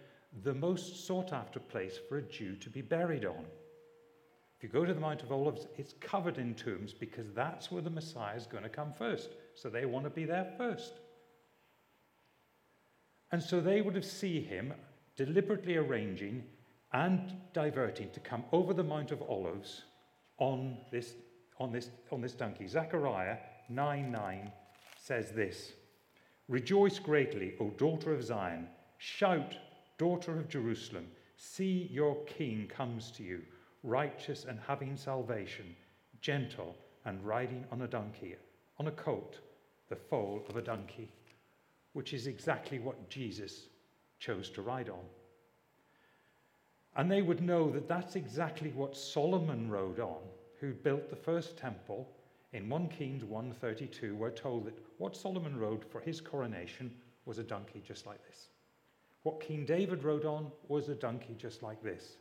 the 0.42 0.54
most 0.54 1.06
sought 1.06 1.32
after 1.32 1.58
place 1.58 1.98
for 2.08 2.18
a 2.18 2.22
Jew 2.22 2.56
to 2.56 2.70
be 2.70 2.82
buried 2.82 3.24
on. 3.24 3.44
If 4.56 4.62
you 4.62 4.68
go 4.68 4.84
to 4.84 4.94
the 4.94 5.00
Mount 5.00 5.22
of 5.22 5.32
Olives, 5.32 5.66
it's 5.76 5.94
covered 6.00 6.38
in 6.38 6.54
tombs 6.54 6.92
because 6.92 7.30
that's 7.32 7.70
where 7.70 7.82
the 7.82 7.90
Messiah 7.90 8.36
is 8.36 8.46
going 8.46 8.62
to 8.62 8.68
come 8.68 8.92
first. 8.92 9.30
So 9.54 9.68
they 9.68 9.84
want 9.84 10.04
to 10.04 10.10
be 10.10 10.24
there 10.24 10.52
first. 10.56 11.00
And 13.32 13.42
so 13.42 13.60
they 13.60 13.82
would 13.82 13.94
have 13.94 14.04
seen 14.04 14.44
him 14.44 14.72
deliberately 15.16 15.76
arranging 15.76 16.44
and 16.92 17.34
diverting 17.52 18.10
to 18.12 18.20
come 18.20 18.44
over 18.52 18.72
the 18.72 18.84
Mount 18.84 19.10
of 19.10 19.22
Olives 19.22 19.82
on 20.38 20.78
this, 20.90 21.14
on 21.58 21.72
this, 21.72 21.90
on 22.10 22.20
this 22.20 22.32
donkey. 22.32 22.66
Zechariah 22.66 23.36
9 23.68 24.10
9 24.10 24.52
says 24.98 25.32
this. 25.32 25.72
Rejoice 26.48 26.98
greatly, 26.98 27.54
O 27.60 27.70
daughter 27.70 28.12
of 28.14 28.22
Zion. 28.22 28.68
Shout, 28.98 29.56
daughter 29.98 30.38
of 30.38 30.48
Jerusalem. 30.48 31.06
See, 31.36 31.88
your 31.90 32.16
king 32.24 32.68
comes 32.68 33.10
to 33.12 33.22
you, 33.22 33.42
righteous 33.82 34.44
and 34.44 34.58
having 34.66 34.96
salvation, 34.96 35.76
gentle 36.20 36.74
and 37.04 37.24
riding 37.24 37.64
on 37.70 37.82
a 37.82 37.88
donkey, 37.88 38.34
on 38.78 38.88
a 38.88 38.92
colt, 38.92 39.38
the 39.88 39.96
foal 39.96 40.44
of 40.48 40.56
a 40.56 40.62
donkey, 40.62 41.08
which 41.92 42.12
is 42.12 42.26
exactly 42.26 42.78
what 42.78 43.08
Jesus 43.08 43.66
chose 44.18 44.50
to 44.50 44.62
ride 44.62 44.88
on. 44.88 45.04
And 46.96 47.10
they 47.10 47.22
would 47.22 47.42
know 47.42 47.70
that 47.70 47.88
that's 47.88 48.16
exactly 48.16 48.70
what 48.70 48.96
Solomon 48.96 49.70
rode 49.70 50.00
on, 50.00 50.22
who 50.60 50.72
built 50.72 51.10
the 51.10 51.16
first 51.16 51.56
temple 51.56 52.08
in 52.52 52.70
1 52.70 52.88
Kings 52.88 53.22
132, 53.22 54.14
we're 54.14 54.30
told 54.30 54.64
that 54.64 54.78
what 54.96 55.14
Solomon 55.14 55.58
rode 55.58 55.84
for 55.84 56.00
his 56.00 56.22
coronation 56.22 56.90
was 57.26 57.38
a 57.38 57.42
donkey 57.42 57.82
just 57.86 58.06
like 58.06 58.24
this. 58.26 58.48
What 59.26 59.40
King 59.40 59.64
David 59.64 60.04
rode 60.04 60.24
on 60.24 60.52
was 60.68 60.88
a 60.88 60.94
donkey 60.94 61.34
just 61.36 61.60
like 61.60 61.82
this. 61.82 62.18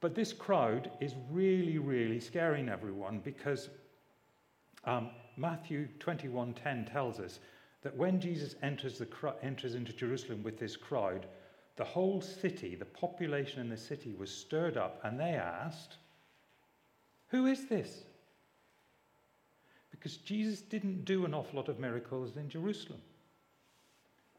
But 0.00 0.14
this 0.14 0.32
crowd 0.32 0.92
is 1.00 1.16
really, 1.32 1.78
really 1.78 2.20
scaring 2.20 2.68
everyone 2.68 3.18
because 3.24 3.70
um, 4.84 5.10
Matthew 5.36 5.88
21:10 5.98 6.92
tells 6.92 7.18
us 7.18 7.40
that 7.82 7.96
when 7.96 8.20
Jesus 8.20 8.54
enters, 8.62 8.98
the, 8.98 9.08
enters 9.42 9.74
into 9.74 9.92
Jerusalem 9.92 10.44
with 10.44 10.60
this 10.60 10.76
crowd, 10.76 11.26
the 11.74 11.82
whole 11.82 12.20
city, 12.20 12.76
the 12.76 12.84
population 12.84 13.60
in 13.60 13.68
the 13.68 13.76
city 13.76 14.14
was 14.16 14.30
stirred 14.30 14.76
up, 14.76 15.00
and 15.02 15.18
they 15.18 15.34
asked, 15.34 15.96
who 17.30 17.46
is 17.46 17.66
this? 17.66 18.04
Because 19.90 20.18
Jesus 20.18 20.60
didn't 20.60 21.04
do 21.04 21.24
an 21.24 21.34
awful 21.34 21.56
lot 21.56 21.68
of 21.68 21.80
miracles 21.80 22.36
in 22.36 22.48
Jerusalem. 22.48 23.00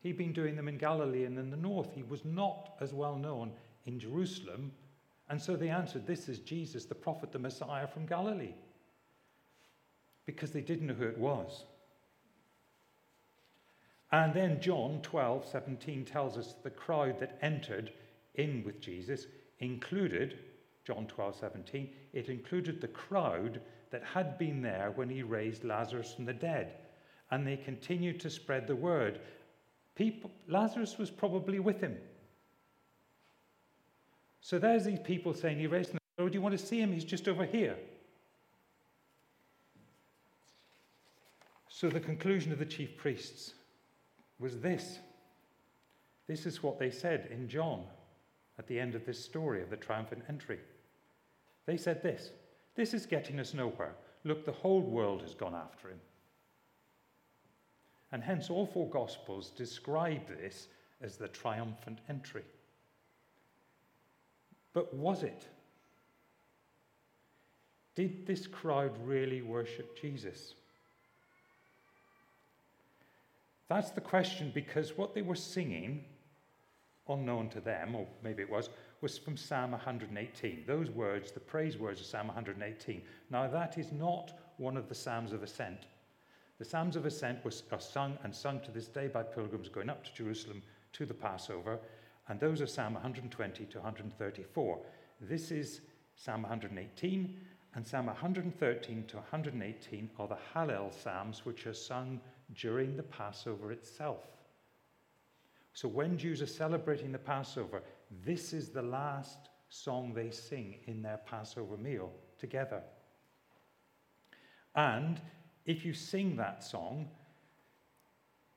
He'd 0.04 0.18
been 0.18 0.34
doing 0.34 0.56
them 0.56 0.68
in 0.68 0.78
Galilee 0.78 1.24
and 1.24 1.40
in 1.40 1.50
the 1.50 1.58
north. 1.58 1.90
He 1.96 2.04
was 2.04 2.24
not 2.24 2.76
as 2.82 2.94
well 2.94 3.16
known 3.16 3.52
in 3.86 4.00
Jerusalem. 4.00 4.72
And 5.30 5.42
so 5.42 5.56
they 5.56 5.70
answered, 5.70 6.06
This 6.06 6.30
is 6.30 6.40
Jesus, 6.40 6.86
the 6.86 6.94
prophet, 6.94 7.32
the 7.32 7.40
Messiah 7.40 7.88
from 7.88 8.06
Galilee. 8.06 8.54
Because 10.26 10.52
they 10.52 10.62
didn't 10.62 10.88
know 10.88 10.94
who 10.94 11.08
it 11.08 11.18
was. 11.18 11.64
And 14.12 14.34
then 14.34 14.62
John 14.62 15.00
12, 15.02 15.48
17 15.48 16.06
tells 16.06 16.38
us 16.38 16.54
the 16.62 16.70
crowd 16.70 17.20
that 17.20 17.40
entered 17.42 17.92
in 18.36 18.64
with 18.64 18.80
Jesus 18.80 19.26
included 19.60 20.38
John 20.86 21.08
12, 21.08 21.36
17, 21.38 21.90
it 22.12 22.28
included 22.28 22.82
the 22.82 22.90
crowd 22.90 23.62
that 23.92 24.04
had 24.04 24.38
been 24.38 24.62
there 24.62 24.92
when 24.96 25.10
he 25.10 25.24
raised 25.24 25.64
Lazarus 25.64 26.14
from 26.14 26.26
the 26.26 26.34
dead. 26.34 26.74
And 27.32 27.48
they 27.48 27.58
continued 27.58 28.20
to 28.20 28.30
spread 28.30 28.68
the 28.68 28.76
word. 28.76 29.22
People, 29.96 30.32
Lazarus 30.48 30.98
was 30.98 31.10
probably 31.10 31.60
with 31.60 31.80
him. 31.82 31.98
So 34.42 34.60
there's 34.60 34.86
these 34.86 35.00
people 35.00 35.34
saying, 35.34 35.60
He 35.60 35.68
raised 35.68 35.92
him. 35.92 36.00
Oh, 36.20 36.28
do 36.28 36.36
you 36.36 36.42
want 36.42 36.58
to 36.58 36.64
see 36.64 36.80
him? 36.80 36.92
He's 36.92 37.06
just 37.06 37.28
over 37.28 37.46
here. 37.46 37.76
So 41.70 41.90
the 41.90 42.00
conclusion 42.00 42.52
of 42.52 42.60
the 42.60 42.66
chief 42.66 42.98
priests 42.98 43.54
was 44.40 44.60
this. 44.60 45.00
This 46.28 46.46
is 46.46 46.64
what 46.64 46.80
they 46.80 46.90
said 46.90 47.28
in 47.32 47.48
John 47.48 47.84
at 48.60 48.68
the 48.68 48.80
end 48.80 48.96
of 48.96 49.06
this 49.06 49.24
story 49.24 49.62
of 49.62 49.70
the 49.70 49.78
triumphant 49.78 50.24
entry. 50.30 50.60
They 51.66 51.78
said 51.78 52.04
this 52.04 52.32
This 52.76 52.94
is 52.94 53.06
getting 53.06 53.40
us 53.40 53.54
nowhere. 53.54 53.96
Look, 54.24 54.46
the 54.46 54.52
whole 54.52 54.82
world 54.82 55.22
has 55.22 55.34
gone 55.34 55.56
after 55.56 55.90
him. 55.90 56.00
And 58.14 58.24
hence, 58.24 58.52
all 58.52 58.68
four 58.68 58.88
Gospels 58.90 59.50
describe 59.50 60.28
this 60.28 60.68
as 61.02 61.18
the 61.18 61.28
triumphant 61.28 61.98
entry. 62.08 62.44
But 64.72 64.94
was 64.94 65.24
it? 65.24 65.48
Did 67.96 68.28
this 68.28 68.46
crowd 68.46 68.92
really 69.04 69.42
worship 69.42 70.00
Jesus? 70.00 70.54
That's 73.68 73.90
the 73.90 74.02
question 74.02 74.52
because 74.54 74.96
what 74.96 75.16
they 75.16 75.24
were 75.24 75.36
singing, 75.36 76.06
unknown 77.10 77.50
to 77.50 77.60
them, 77.60 77.96
or 77.96 78.06
maybe 78.24 78.44
it 78.44 78.50
was, 78.50 78.70
was 79.02 79.18
from 79.18 79.36
Psalm 79.36 79.72
118. 79.72 80.66
Those 80.68 80.92
words, 80.92 81.32
the 81.32 81.40
praise 81.40 81.80
words 81.80 82.00
of 82.00 82.06
Psalm 82.06 82.28
118. 82.28 83.02
Now, 83.32 83.48
that 83.48 83.80
is 83.80 83.92
not 83.92 84.38
one 84.58 84.78
of 84.78 84.88
the 84.88 84.96
Psalms 84.96 85.34
of 85.34 85.42
Ascent. 85.42 85.88
The 86.64 86.70
Psalms 86.70 86.96
of 86.96 87.06
Ascent 87.06 87.44
was, 87.44 87.62
are 87.74 87.80
sung 87.82 88.18
and 88.24 88.34
sung 88.34 88.62
to 88.62 88.72
this 88.72 88.88
day 88.88 89.10
by 89.10 89.22
pilgrims 89.22 89.68
going 89.68 89.90
up 89.90 90.02
to 90.06 90.14
Jerusalem 90.14 90.64
to 90.94 91.06
the 91.06 91.14
Passover, 91.14 91.78
and 92.30 92.40
those 92.40 92.62
are 92.62 92.68
Psalm 92.68 92.94
120 92.94 93.66
to 93.66 93.80
134. 93.80 94.80
This 95.20 95.52
is 95.52 95.82
Psalm 96.16 96.44
118, 96.44 97.38
and 97.76 97.86
Psalm 97.86 98.06
113 98.06 99.04
to 99.08 99.18
118 99.18 100.10
are 100.18 100.28
the 100.30 100.38
Hallel 100.56 100.94
Psalms, 100.94 101.46
which 101.46 101.68
are 101.68 101.74
sung 101.74 102.22
during 102.56 102.96
the 102.96 103.04
Passover 103.04 103.74
itself. 103.74 104.24
So 105.74 105.90
when 105.90 106.18
Jews 106.18 106.42
are 106.42 106.48
celebrating 106.48 107.12
the 107.12 107.18
Passover, 107.18 107.84
this 108.26 108.54
is 108.54 108.70
the 108.70 108.82
last 108.82 109.50
song 109.68 110.14
they 110.14 110.32
sing 110.32 110.76
in 110.86 111.02
their 111.02 111.20
Passover 111.26 111.76
meal 111.76 112.14
together. 112.40 112.82
And 114.76 115.20
if 115.66 115.86
you 115.86 115.94
sing 115.94 116.36
that 116.38 116.64
song, 116.64 117.08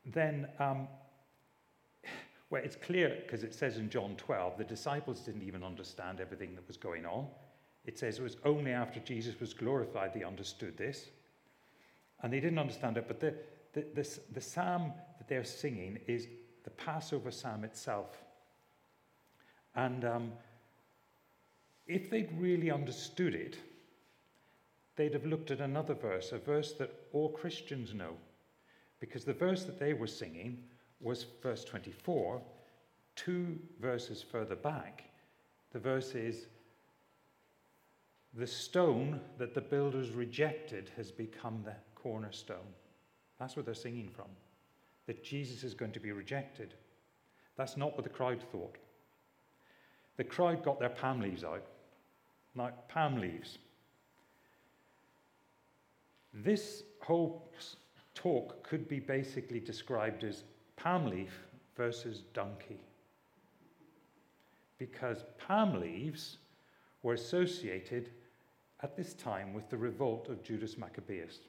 then, 0.05 0.49
um, 0.59 0.89
well, 2.51 2.63
it's 2.65 2.77
clear 2.77 3.19
because 3.23 3.43
it 3.43 3.55
says 3.55 3.77
in 3.79 3.91
John 3.91 4.15
12, 4.17 4.59
the 4.59 4.65
disciples 4.65 5.21
didn't 5.21 5.43
even 5.43 5.63
understand 5.63 6.21
everything 6.21 6.55
that 6.55 6.67
was 6.67 6.77
going 6.77 7.07
on. 7.07 7.27
It 7.85 7.99
says 7.99 8.19
it 8.19 8.23
was 8.23 8.37
only 8.45 8.73
after 8.73 9.01
Jesus 9.01 9.39
was 9.39 9.55
glorified 9.55 10.13
they 10.13 10.25
understood 10.25 10.77
this. 10.77 11.07
And 12.23 12.33
they 12.33 12.41
didn't 12.41 12.59
understand 12.59 12.97
it, 12.97 13.07
but 13.07 13.21
the, 13.21 13.35
the, 13.73 13.85
the, 13.95 14.19
the 14.33 14.41
psalm 14.41 14.93
that 15.19 15.29
they're 15.29 15.45
singing 15.45 15.99
is 16.07 16.27
the 16.65 16.71
Passover 16.71 17.31
psalm 17.31 17.63
itself. 17.63 18.17
And 19.75 20.05
um, 20.05 20.33
if 21.87 22.11
they'd 22.11 22.33
really 22.39 22.71
understood 22.71 23.35
it, 23.35 23.59
they'd 24.97 25.15
have 25.15 25.27
looked 25.27 25.51
at 25.51 25.61
another 25.61 25.95
verse, 25.95 26.33
a 26.33 26.39
verse 26.39 26.73
that 26.73 26.93
all 27.13 27.29
Christians 27.29 27.95
know. 27.95 28.15
Because 28.99 29.25
the 29.25 29.35
verse 29.35 29.65
that 29.65 29.79
they 29.79 29.93
were 29.93 30.07
singing 30.07 30.59
was 31.01 31.27
verse 31.43 31.65
24. 31.65 32.41
Two 33.15 33.59
verses 33.81 34.23
further 34.23 34.57
back, 34.57 35.05
the 35.73 35.79
verse 35.79 36.15
is 36.15 36.47
The 38.35 38.47
stone 38.47 39.21
that 39.39 39.55
the 39.55 39.61
builders 39.61 40.11
rejected 40.11 40.91
has 40.97 41.11
become 41.11 41.63
the 41.65 41.75
cornerstone. 41.95 42.75
That's 43.39 43.57
what 43.57 43.65
they're 43.65 43.75
singing 43.75 44.09
from. 44.09 44.27
That 45.07 45.25
Jesus 45.25 45.65
is 45.65 45.75
going 45.75 45.93
to 45.93 46.01
be 46.01 46.13
rejected. 46.13 46.75
That's 47.57 47.77
not 47.77 47.95
what 47.95 48.05
the 48.05 48.11
crowd 48.11 48.43
thought. 48.53 48.77
The 50.17 50.25
crowd 50.25 50.63
got 50.63 50.79
their 50.79 50.89
palm 50.89 51.21
leaves 51.21 51.45
out, 51.45 51.65
like 52.55 52.89
palm 52.89 53.21
leaves. 53.21 53.59
This 56.37 56.85
whole 57.01 57.51
talk 58.15 58.63
could 58.63 58.89
be 58.89 59.01
basically 59.01 59.61
described 59.61 60.25
as 60.25 60.45
palm 60.77 61.07
leaf 61.07 61.33
versus 61.77 62.23
donkey. 62.35 62.81
Because 64.79 65.25
palm 65.39 65.81
leaves 65.81 66.39
were 67.03 67.15
associated 67.15 68.11
at 68.83 68.97
this 68.97 69.15
time 69.15 69.55
with 69.55 69.69
the 69.71 69.77
revolt 69.77 70.29
of 70.29 70.43
Judas 70.43 70.77
Maccabeus. 70.77 71.41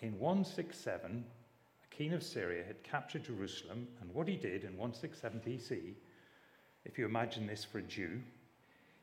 In 0.00 0.18
167, 0.18 1.24
a 1.82 1.94
king 1.94 2.12
of 2.12 2.22
Syria 2.22 2.62
had 2.66 2.82
captured 2.82 3.24
Jerusalem, 3.24 3.88
and 4.00 4.12
what 4.12 4.28
he 4.28 4.36
did 4.36 4.64
in 4.64 4.76
167 4.76 5.40
BC 5.40 5.94
if 6.86 6.98
you 6.98 7.04
imagine 7.04 7.46
this 7.46 7.64
for 7.64 7.78
a 7.78 7.82
Jew, 7.82 8.20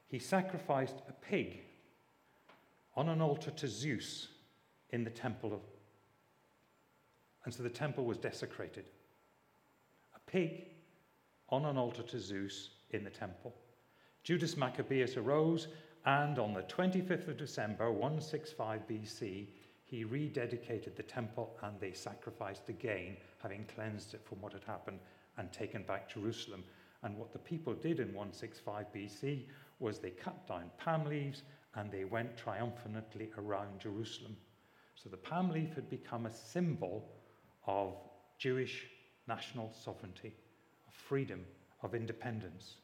he 0.08 0.18
sacrificed 0.18 0.96
a 1.10 1.12
pig 1.12 1.60
on 2.96 3.10
an 3.10 3.22
altar 3.22 3.52
to 3.52 3.68
Zeus 3.68 4.30
in 4.94 5.04
the 5.04 5.10
temple. 5.10 5.60
And 7.44 7.54
so 7.54 7.64
the 7.64 7.70
temple 7.70 8.06
was 8.06 8.18
desecrated. 8.18 8.86
A 10.16 10.32
pig 10.32 10.68
on 11.50 11.66
an 11.66 11.78
altar 11.78 12.04
to 12.04 12.20
Zeus 12.20 12.70
in 12.92 13.04
the 13.04 13.10
temple. 13.10 13.54
Judas 14.24 14.56
Maccabeus 14.56 15.18
arose, 15.18 15.68
and 16.06 16.38
on 16.38 16.54
the 16.54 16.62
25th 16.62 17.28
of 17.28 17.38
December, 17.38 17.92
165 17.92 18.88
BC, 18.88 19.48
he 19.84 20.06
rededicated 20.06 20.96
the 20.96 21.04
temple 21.04 21.58
and 21.64 21.80
they 21.80 21.92
sacrificed 21.92 22.70
again, 22.70 23.18
having 23.42 23.66
cleansed 23.76 24.14
it 24.14 24.26
from 24.26 24.42
what 24.42 24.54
had 24.54 24.64
happened 24.64 25.00
and 25.38 25.52
taken 25.52 25.84
back 25.84 26.08
Jerusalem. 26.14 26.64
And 27.02 27.18
what 27.18 27.34
the 27.34 27.40
people 27.40 27.74
did 27.74 28.00
in 28.00 28.14
165 28.14 28.86
BC 28.96 29.46
was 29.80 30.00
they 30.00 30.12
cut 30.12 30.48
down 30.48 30.70
palm 30.78 31.06
leaves 31.06 31.42
and 31.76 31.92
they 31.92 32.06
went 32.06 32.38
triumphantly 32.38 33.32
around 33.38 33.80
Jerusalem. 33.80 34.38
So 34.96 35.10
the 35.10 35.18
palm 35.18 35.50
leaf 35.50 35.74
had 35.76 35.90
become 35.90 36.26
a 36.26 36.34
symbol 36.34 37.10
of 37.66 37.96
Jewish 38.38 38.88
national 39.28 39.72
sovereignty, 39.72 40.34
of 40.88 40.94
freedom, 40.94 41.46
of 41.82 41.96
independence. 41.96 42.76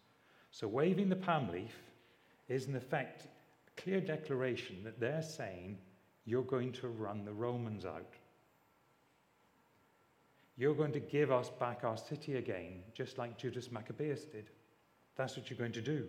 So 0.51 0.67
waving 0.67 1.09
the 1.09 1.15
palm 1.15 1.49
leaf 1.49 1.75
is, 2.47 2.65
in 2.65 2.75
effect, 2.75 3.23
a 3.67 3.81
clear 3.81 4.01
declaration 4.01 4.83
that 4.83 4.99
they're 4.99 5.21
saying, 5.21 5.77
you're 6.25 6.43
going 6.43 6.71
to 6.73 6.87
run 6.87 7.25
the 7.25 7.33
Romans 7.33 7.85
out. 7.85 8.13
You're 10.57 10.75
going 10.75 10.91
to 10.91 10.99
give 10.99 11.31
us 11.31 11.49
back 11.49 11.83
our 11.83 11.97
city 11.97 12.35
again, 12.35 12.83
just 12.93 13.17
like 13.17 13.37
Judas 13.37 13.71
Maccabeus 13.71 14.25
did. 14.25 14.49
That's 15.15 15.37
what 15.37 15.49
you're 15.49 15.59
going 15.59 15.71
to 15.73 15.81
do. 15.81 16.05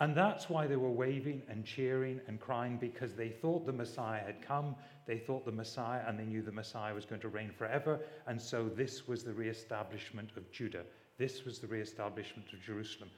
And 0.00 0.16
that's 0.16 0.48
why 0.48 0.66
they 0.66 0.76
were 0.76 0.90
waving 0.90 1.42
and 1.48 1.62
cheering 1.62 2.22
and 2.26 2.40
crying 2.40 2.78
because 2.78 3.14
they 3.14 3.28
thought 3.28 3.66
the 3.66 3.72
Messiah 3.72 4.24
had 4.24 4.40
come. 4.40 4.74
They 5.06 5.18
thought 5.18 5.44
the 5.44 5.52
Messiah, 5.52 6.02
and 6.06 6.18
they 6.18 6.24
knew 6.24 6.40
the 6.40 6.50
Messiah 6.50 6.94
was 6.94 7.04
going 7.04 7.20
to 7.20 7.28
reign 7.28 7.50
forever. 7.50 8.00
And 8.26 8.40
so 8.40 8.68
this 8.68 9.06
was 9.06 9.22
the 9.22 9.34
reestablishment 9.34 10.30
of 10.38 10.50
Judah. 10.50 10.84
This 11.18 11.44
was 11.44 11.58
the 11.58 11.66
reestablishment 11.66 12.50
of 12.54 12.62
Jerusalem. 12.62 13.10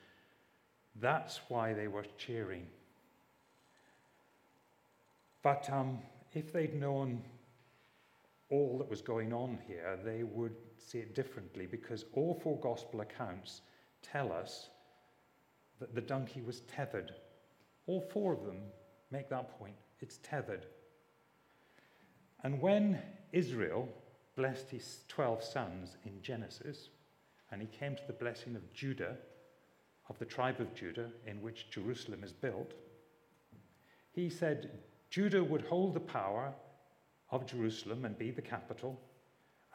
That's 1.01 1.41
why 1.49 1.73
they 1.73 1.87
were 1.87 2.05
cheering. 2.19 2.67
But 5.45 5.71
um, 5.71 6.01
if 6.33 6.53
they'd 6.53 6.75
known 6.75 7.23
all 8.51 8.77
that 8.79 8.91
was 8.91 9.03
going 9.03 9.33
on 9.33 9.57
here, 9.69 9.99
they 10.05 10.25
would 10.25 10.57
see 10.77 10.99
it 10.99 11.15
differently 11.15 11.67
because 11.67 12.07
all 12.13 12.41
four 12.43 12.59
gospel 12.59 13.03
accounts 13.03 13.61
tell 14.03 14.33
us 14.33 14.69
that 15.83 15.97
the 15.97 16.01
donkey 16.01 16.41
was 16.41 16.61
tethered. 16.61 17.11
All 17.89 18.01
four 18.01 18.33
of 18.33 18.45
them 18.45 18.59
make 19.11 19.29
that 19.31 19.59
point. 19.59 19.75
It's 19.99 20.19
tethered. 20.23 20.67
And 22.45 22.63
when 22.63 23.01
Israel 23.33 23.89
blessed 24.37 24.71
his 24.71 25.01
12 25.09 25.43
sons 25.43 25.97
in 26.05 26.23
Genesis, 26.23 26.91
and 27.51 27.61
he 27.61 27.67
came 27.67 27.97
to 27.97 28.07
the 28.07 28.13
blessing 28.13 28.55
of 28.55 28.73
Judah, 28.73 29.17
of 30.09 30.17
the 30.21 30.25
tribe 30.25 30.61
of 30.61 30.73
Judah, 30.73 31.11
in 31.27 31.43
which 31.43 31.71
Jerusalem 31.73 32.23
is 32.23 32.33
built, 32.33 32.75
he 34.13 34.31
said 34.31 34.71
Judah 35.11 35.43
would 35.43 35.63
hold 35.63 35.95
the 35.95 36.01
power 36.01 36.55
of 37.33 37.45
Jerusalem 37.45 38.05
and 38.05 38.17
be 38.17 38.31
the 38.31 38.41
capital 38.41 39.01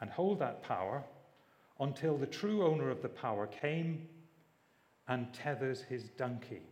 and 0.00 0.08
hold 0.08 0.38
that 0.38 0.62
power 0.62 1.04
until 1.80 2.16
the 2.16 2.26
true 2.26 2.66
owner 2.66 2.88
of 2.88 3.02
the 3.02 3.10
power 3.10 3.46
came 3.46 4.08
and 5.08 5.32
tethers 5.32 5.82
his 5.82 6.04
donkey. 6.10 6.62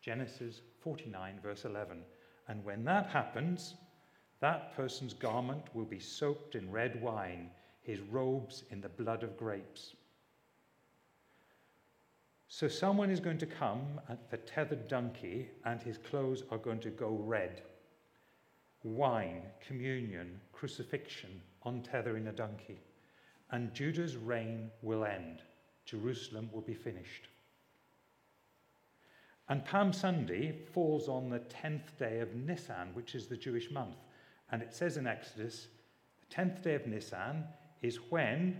Genesis 0.00 0.60
49, 0.80 1.38
verse 1.42 1.64
11. 1.64 2.02
And 2.48 2.64
when 2.64 2.84
that 2.84 3.06
happens, 3.06 3.74
that 4.40 4.74
person's 4.74 5.14
garment 5.14 5.62
will 5.74 5.84
be 5.84 6.00
soaked 6.00 6.54
in 6.56 6.72
red 6.72 7.00
wine, 7.00 7.50
his 7.82 8.00
robes 8.00 8.64
in 8.70 8.80
the 8.80 8.88
blood 8.88 9.22
of 9.22 9.36
grapes. 9.36 9.94
So 12.48 12.68
someone 12.68 13.10
is 13.10 13.20
going 13.20 13.38
to 13.38 13.46
come 13.46 14.00
at 14.08 14.30
the 14.30 14.36
tethered 14.36 14.88
donkey, 14.88 15.48
and 15.64 15.80
his 15.80 15.98
clothes 15.98 16.42
are 16.50 16.58
going 16.58 16.80
to 16.80 16.90
go 16.90 17.10
red 17.10 17.62
wine, 18.84 19.42
communion, 19.64 20.40
crucifixion, 20.52 21.40
untethering 21.64 22.28
a 22.28 22.32
donkey. 22.32 22.80
And 23.50 23.72
Judah's 23.74 24.16
reign 24.16 24.70
will 24.82 25.04
end. 25.04 25.42
Jerusalem 25.84 26.48
will 26.52 26.62
be 26.62 26.74
finished. 26.74 27.28
And 29.48 29.64
Palm 29.64 29.92
Sunday 29.92 30.52
falls 30.72 31.08
on 31.08 31.28
the 31.28 31.40
10th 31.40 31.96
day 31.98 32.20
of 32.20 32.34
Nisan, 32.34 32.94
which 32.94 33.14
is 33.14 33.26
the 33.26 33.36
Jewish 33.36 33.70
month. 33.70 33.96
And 34.50 34.62
it 34.62 34.74
says 34.74 34.96
in 34.96 35.06
Exodus, 35.06 35.68
the 36.20 36.34
10th 36.34 36.62
day 36.62 36.74
of 36.74 36.86
Nisan 36.86 37.44
is 37.82 37.96
when, 38.10 38.56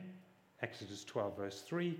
Exodus 0.60 1.04
12, 1.04 1.36
verse 1.36 1.60
3, 1.62 1.98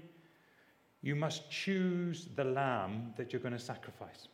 you 1.03 1.17
must 1.17 1.51
choose 1.51 2.29
the 2.37 2.45
lamb 2.45 3.13
that 3.17 3.33
you're 3.33 3.43
going 3.43 3.53
to 3.53 3.59
sacrifice. 3.59 4.29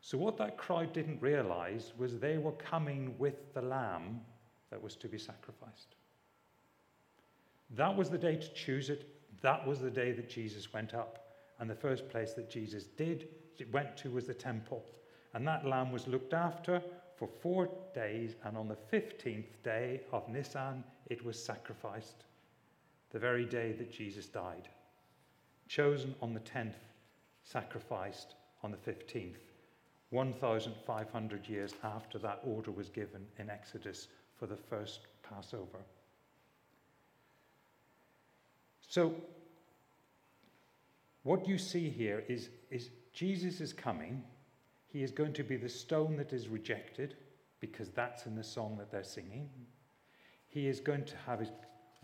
So, 0.00 0.16
what 0.16 0.36
that 0.38 0.56
crowd 0.56 0.92
didn't 0.92 1.20
realize 1.20 1.92
was 1.98 2.18
they 2.18 2.38
were 2.38 2.52
coming 2.52 3.14
with 3.18 3.52
the 3.52 3.62
lamb 3.62 4.20
that 4.70 4.82
was 4.82 4.94
to 4.96 5.08
be 5.08 5.18
sacrificed. 5.18 5.96
That 7.70 7.96
was 7.96 8.08
the 8.08 8.18
day 8.18 8.36
to 8.36 8.54
choose 8.54 8.90
it. 8.90 9.06
That 9.42 9.66
was 9.66 9.80
the 9.80 9.90
day 9.90 10.12
that 10.12 10.30
Jesus 10.30 10.72
went 10.72 10.94
up. 10.94 11.27
And 11.58 11.68
the 11.68 11.74
first 11.74 12.08
place 12.08 12.34
that 12.34 12.50
Jesus 12.50 12.84
did 12.84 13.28
went 13.72 13.96
to 13.98 14.10
was 14.10 14.26
the 14.26 14.34
temple. 14.34 14.84
And 15.34 15.46
that 15.46 15.66
lamb 15.66 15.92
was 15.92 16.06
looked 16.06 16.32
after 16.32 16.82
for 17.16 17.28
four 17.42 17.68
days, 17.94 18.36
and 18.44 18.56
on 18.56 18.68
the 18.68 18.78
15th 18.92 19.62
day 19.64 20.02
of 20.12 20.28
Nisan, 20.28 20.84
it 21.06 21.24
was 21.24 21.42
sacrificed, 21.42 22.24
the 23.10 23.18
very 23.18 23.44
day 23.44 23.72
that 23.72 23.90
Jesus 23.90 24.26
died. 24.26 24.68
Chosen 25.66 26.14
on 26.22 26.32
the 26.32 26.40
10th, 26.40 26.78
sacrificed 27.42 28.36
on 28.62 28.70
the 28.70 28.76
15th, 28.76 29.36
1,500 30.10 31.48
years 31.48 31.74
after 31.82 32.18
that 32.18 32.40
order 32.44 32.70
was 32.70 32.88
given 32.88 33.26
in 33.38 33.50
Exodus 33.50 34.08
for 34.38 34.46
the 34.46 34.56
first 34.56 35.00
Passover. 35.22 35.80
So, 38.88 39.14
what 41.22 41.48
you 41.48 41.58
see 41.58 41.88
here 41.90 42.24
is, 42.28 42.50
is 42.70 42.90
Jesus 43.12 43.60
is 43.60 43.72
coming. 43.72 44.22
He 44.86 45.02
is 45.02 45.10
going 45.10 45.32
to 45.34 45.42
be 45.42 45.56
the 45.56 45.68
stone 45.68 46.16
that 46.16 46.32
is 46.32 46.48
rejected, 46.48 47.16
because 47.60 47.90
that's 47.90 48.26
in 48.26 48.36
the 48.36 48.44
song 48.44 48.76
that 48.78 48.90
they're 48.90 49.02
singing. 49.02 49.50
He 50.46 50.68
is 50.68 50.80
going 50.80 51.04
to 51.04 51.16
have 51.26 51.40
his 51.40 51.50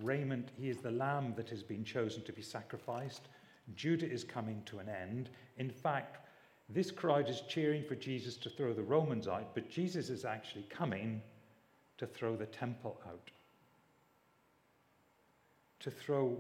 raiment. 0.02 0.50
He 0.56 0.68
is 0.68 0.78
the 0.78 0.90
lamb 0.90 1.34
that 1.36 1.48
has 1.50 1.62
been 1.62 1.84
chosen 1.84 2.22
to 2.24 2.32
be 2.32 2.42
sacrificed. 2.42 3.28
Judah 3.74 4.10
is 4.10 4.24
coming 4.24 4.62
to 4.66 4.80
an 4.80 4.88
end. 4.88 5.30
In 5.56 5.70
fact, 5.70 6.18
this 6.68 6.90
crowd 6.90 7.28
is 7.28 7.42
cheering 7.48 7.84
for 7.84 7.94
Jesus 7.94 8.36
to 8.38 8.50
throw 8.50 8.72
the 8.72 8.82
Romans 8.82 9.28
out, 9.28 9.54
but 9.54 9.70
Jesus 9.70 10.10
is 10.10 10.24
actually 10.24 10.66
coming 10.68 11.22
to 11.98 12.06
throw 12.06 12.36
the 12.36 12.46
temple 12.46 13.00
out, 13.06 13.30
to 15.80 15.90
throw 15.90 16.36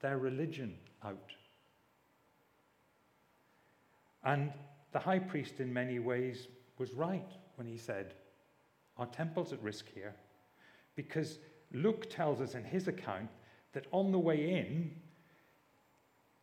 their 0.00 0.18
religion 0.18 0.76
out. 1.04 1.32
And 4.24 4.52
the 4.92 4.98
high 4.98 5.18
priest, 5.18 5.60
in 5.60 5.72
many 5.72 5.98
ways, 5.98 6.48
was 6.78 6.92
right 6.92 7.30
when 7.56 7.66
he 7.66 7.76
said, 7.76 8.14
Our 8.96 9.06
temple's 9.06 9.52
at 9.52 9.62
risk 9.62 9.86
here. 9.94 10.14
Because 10.96 11.38
Luke 11.72 12.10
tells 12.10 12.40
us 12.40 12.54
in 12.54 12.64
his 12.64 12.88
account 12.88 13.30
that 13.72 13.86
on 13.92 14.10
the 14.10 14.18
way 14.18 14.50
in, 14.50 14.90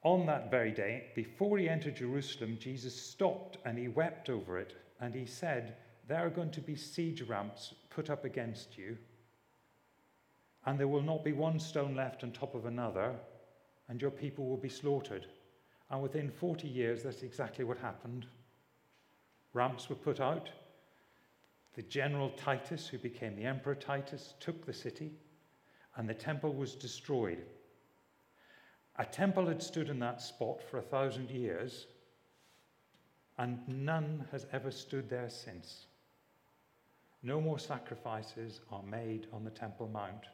on 0.04 0.26
that 0.26 0.50
very 0.50 0.72
day, 0.72 1.08
before 1.16 1.58
he 1.58 1.68
entered 1.68 1.98
Jerusalem, 1.98 2.58
Jesus 2.60 3.00
stopped 3.00 3.58
and 3.66 3.78
he 3.78 3.88
wept 3.88 4.30
over 4.30 4.58
it. 4.58 4.76
And 5.02 5.14
he 5.14 5.26
said, 5.26 5.76
There 6.08 6.26
are 6.26 6.30
going 6.30 6.52
to 6.52 6.62
be 6.62 6.76
siege 6.76 7.22
ramps 7.24 7.74
put 7.90 8.10
up 8.10 8.24
against 8.24 8.78
you, 8.78 8.98
and 10.66 10.80
there 10.80 10.88
will 10.88 11.02
not 11.02 11.24
be 11.24 11.34
one 11.34 11.60
stone 11.60 11.96
left 11.96 12.24
on 12.24 12.32
top 12.32 12.56
of 12.56 12.66
another, 12.66 13.16
and 13.90 14.02
your 14.02 14.12
people 14.12 14.46
will 14.46 14.58
be 14.58 14.70
slaughtered. 14.70 15.28
And 15.90 16.02
within 16.02 16.30
40 16.30 16.68
years, 16.68 17.04
that's 17.04 17.24
exactly 17.24 17.64
what 17.64 17.78
happened. 17.78 18.26
Ramps 19.54 19.90
were 19.90 19.96
put 19.96 20.20
out. 20.20 20.50
The 21.76 21.84
general 21.84 22.32
Titus, 22.32 22.88
who 22.88 22.98
became 22.98 23.36
the 23.36 23.46
Emperor 23.46 23.76
Titus, 23.76 24.34
took 24.40 24.66
the 24.66 24.74
city, 24.74 25.14
and 25.96 26.10
the 26.10 26.14
temple 26.14 26.54
was 26.54 26.76
destroyed. 26.76 27.44
A 28.98 29.06
temple 29.06 29.48
had 29.48 29.62
stood 29.62 29.90
in 29.90 30.00
that 30.00 30.22
spot 30.22 30.62
for 30.62 30.80
a 30.80 30.82
thousand 30.82 31.30
years, 31.30 31.88
and 33.38 33.60
none 33.68 34.26
has 34.32 34.48
ever 34.52 34.72
stood 34.72 35.10
there 35.10 35.30
since. 35.30 35.86
No 37.24 37.40
more 37.40 37.60
sacrifices 37.60 38.62
are 38.72 38.84
made 38.84 39.28
on 39.32 39.44
the 39.44 39.52
Temple 39.52 39.88
Mount 39.88 40.26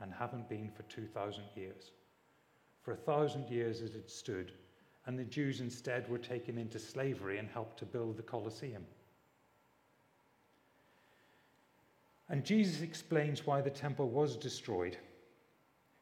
and 0.00 0.12
haven't 0.12 0.48
been 0.48 0.70
for 0.70 0.82
2,000 0.84 1.44
years. 1.56 1.90
For 2.82 2.92
a 2.92 2.96
thousand 2.96 3.48
years 3.48 3.80
it 3.80 3.92
had 3.92 4.10
stood, 4.10 4.52
and 5.06 5.18
the 5.18 5.24
Jews 5.24 5.60
instead 5.60 6.08
were 6.08 6.18
taken 6.18 6.58
into 6.58 6.78
slavery 6.78 7.38
and 7.38 7.48
helped 7.48 7.78
to 7.80 7.84
build 7.84 8.16
the 8.16 8.22
Colosseum. 8.22 8.84
And 12.28 12.44
Jesus 12.44 12.82
explains 12.82 13.46
why 13.46 13.60
the 13.60 13.70
temple 13.70 14.08
was 14.08 14.36
destroyed. 14.36 14.96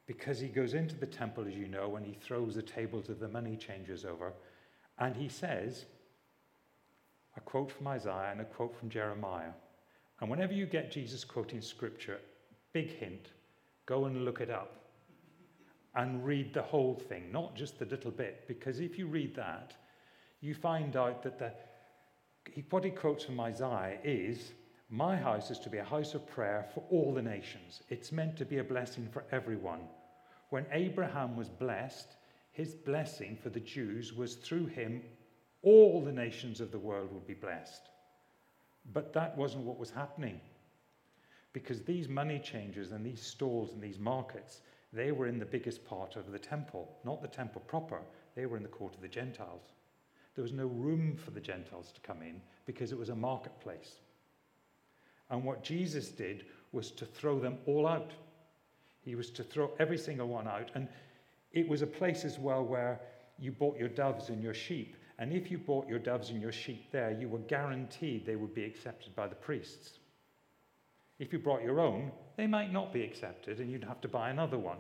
Because 0.07 0.39
he 0.39 0.49
goes 0.49 0.75
into 0.75 0.95
the 0.95 1.07
temple, 1.07 1.47
as 1.47 1.55
you 1.55 1.67
know, 1.67 1.97
and 1.97 2.05
he 2.05 2.15
throws 2.15 2.55
the 2.55 2.63
tables 2.63 3.09
of 3.09 3.21
the 3.21 3.29
money 3.29 3.57
changers 3.57 4.05
over. 4.05 4.33
And 4.99 5.17
he 5.17 5.29
says, 5.29 5.87
a 7.37 7.41
quote 7.41 7.71
from 7.71 7.89
Isaiah 7.89 8.31
and 8.33 8.41
a 8.41 8.45
quote 8.45 8.77
from 8.77 8.91
Jeremiah. 8.91 9.53
And 10.21 10.29
whenever 10.29 10.53
you 10.53 10.67
get 10.67 10.93
Jesus 10.93 11.25
quoting 11.25 11.63
scripture, 11.63 12.21
big 12.73 12.91
hint, 12.99 13.31
go 13.87 14.05
and 14.05 14.25
look 14.25 14.41
it 14.41 14.51
up 14.51 14.81
and 15.95 16.25
read 16.25 16.55
the 16.55 16.63
whole 16.63 16.95
thing, 16.95 17.33
not 17.33 17.55
just 17.55 17.79
the 17.79 17.85
little 17.87 18.11
bit, 18.11 18.45
because 18.47 18.81
if 18.81 18.99
you 18.99 19.07
read 19.07 19.35
that, 19.35 19.75
you 20.41 20.55
find 20.55 20.97
out 20.97 21.23
that 21.23 21.39
the, 21.39 21.53
what 22.71 22.85
he 22.85 22.91
quotes 22.91 23.25
from 23.25 23.41
Isaiah 23.41 23.99
is 24.05 24.53
My 24.89 25.17
house 25.17 25.51
is 25.51 25.59
to 25.61 25.71
be 25.71 25.79
a 25.79 25.85
house 25.85 26.15
of 26.15 26.27
prayer 26.27 26.67
for 26.75 26.83
all 26.91 27.13
the 27.15 27.23
nations. 27.23 27.83
It's 27.89 28.13
meant 28.13 28.37
to 28.39 28.45
be 28.45 28.59
a 28.59 28.65
blessing 28.65 29.09
for 29.13 29.25
everyone. 29.31 29.83
When 30.51 30.67
Abraham 30.73 31.37
was 31.37 31.49
blessed, 31.49 32.17
his 32.53 32.75
blessing 32.75 33.39
for 33.41 33.51
the 33.51 33.61
Jews 33.61 34.13
was 34.13 34.35
through 34.35 34.67
him, 34.67 35.03
all 35.63 36.03
the 36.03 36.13
nations 36.13 36.61
of 36.61 36.73
the 36.73 36.79
world 36.79 37.13
would 37.13 37.27
be 37.27 37.35
blessed. 37.35 37.83
But 38.93 39.13
that 39.13 39.37
wasn't 39.37 39.65
what 39.65 39.79
was 39.79 39.91
happening. 39.91 40.41
Because 41.53 41.83
these 41.83 42.09
money 42.09 42.39
changers 42.39 42.93
and 42.93 43.05
these 43.05 43.23
stalls 43.23 43.73
and 43.73 43.83
these 43.83 43.99
markets, 43.99 44.63
they 44.93 45.13
were 45.13 45.27
in 45.27 45.39
the 45.39 45.45
biggest 45.45 45.85
part 45.85 46.17
of 46.17 46.33
the 46.33 46.39
temple, 46.39 46.97
not 47.05 47.23
the 47.23 47.29
temple 47.29 47.63
proper. 47.67 48.01
They 48.35 48.47
were 48.47 48.57
in 48.57 48.63
the 48.63 48.69
court 48.69 48.95
of 48.95 49.01
the 49.01 49.09
Gentiles. 49.09 49.73
There 50.35 50.43
was 50.43 50.53
no 50.53 50.67
room 50.67 51.17
for 51.17 51.31
the 51.31 51.41
Gentiles 51.41 51.93
to 51.93 52.01
come 52.01 52.23
in 52.23 52.41
because 52.67 52.93
it 52.93 52.99
was 52.99 53.09
a 53.09 53.15
marketplace. 53.15 53.97
And 55.31 55.45
what 55.45 55.63
Jesus 55.63 56.09
did 56.09 56.47
was 56.73 56.91
to 56.93 57.07
throw 57.07 57.39
them 57.39 57.59
all 57.67 57.87
out. 57.87 58.13
He 59.03 59.15
was 59.15 59.31
to 59.31 59.45
throw 59.45 59.71
every 59.79 59.99
single 59.99 60.29
one 60.29 60.49
out. 60.49 60.71
And 60.75 60.89
it 61.53 61.69
was 61.69 61.83
a 61.83 61.87
place 61.87 62.25
as 62.25 62.39
well 62.39 62.65
where 62.65 63.01
you 63.39 63.53
bought 63.53 63.79
your 63.79 63.89
doves 63.89 64.29
and 64.29 64.43
your 64.43 64.55
sheep. 64.55 64.97
And 65.19 65.33
if 65.33 65.51
you 65.51 65.59
bought 65.59 65.89
your 65.89 65.99
doves 65.99 66.31
and 66.31 66.41
your 66.41 66.53
sheep 66.53 66.91
there, 66.91 67.11
you 67.11 67.29
were 67.29 67.39
guaranteed 67.41 68.27
they 68.27 68.37
would 68.37 68.55
be 68.55 68.65
accepted 68.65 69.15
by 69.15 69.29
the 69.29 69.35
priests. 69.35 70.00
If 71.21 71.35
you 71.35 71.39
brought 71.39 71.63
your 71.63 71.81
own, 71.81 72.11
they 72.37 72.47
might 72.47 72.73
not 72.73 72.95
be 72.95 73.05
accepted 73.05 73.61
and 73.61 73.71
you'd 73.71 73.85
have 73.85 74.01
to 74.01 74.09
buy 74.09 74.31
another 74.31 74.59
one. 74.59 74.79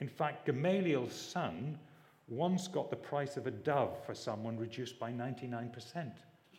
In 0.00 0.08
fact, 0.08 0.46
Gamaliel's 0.46 1.14
son 1.14 1.78
once 2.28 2.66
got 2.66 2.88
the 2.88 2.96
price 2.96 3.36
of 3.36 3.46
a 3.46 3.50
dove 3.50 3.94
for 4.06 4.14
someone 4.14 4.58
reduced 4.58 4.98
by 4.98 5.12
99% 5.12 6.10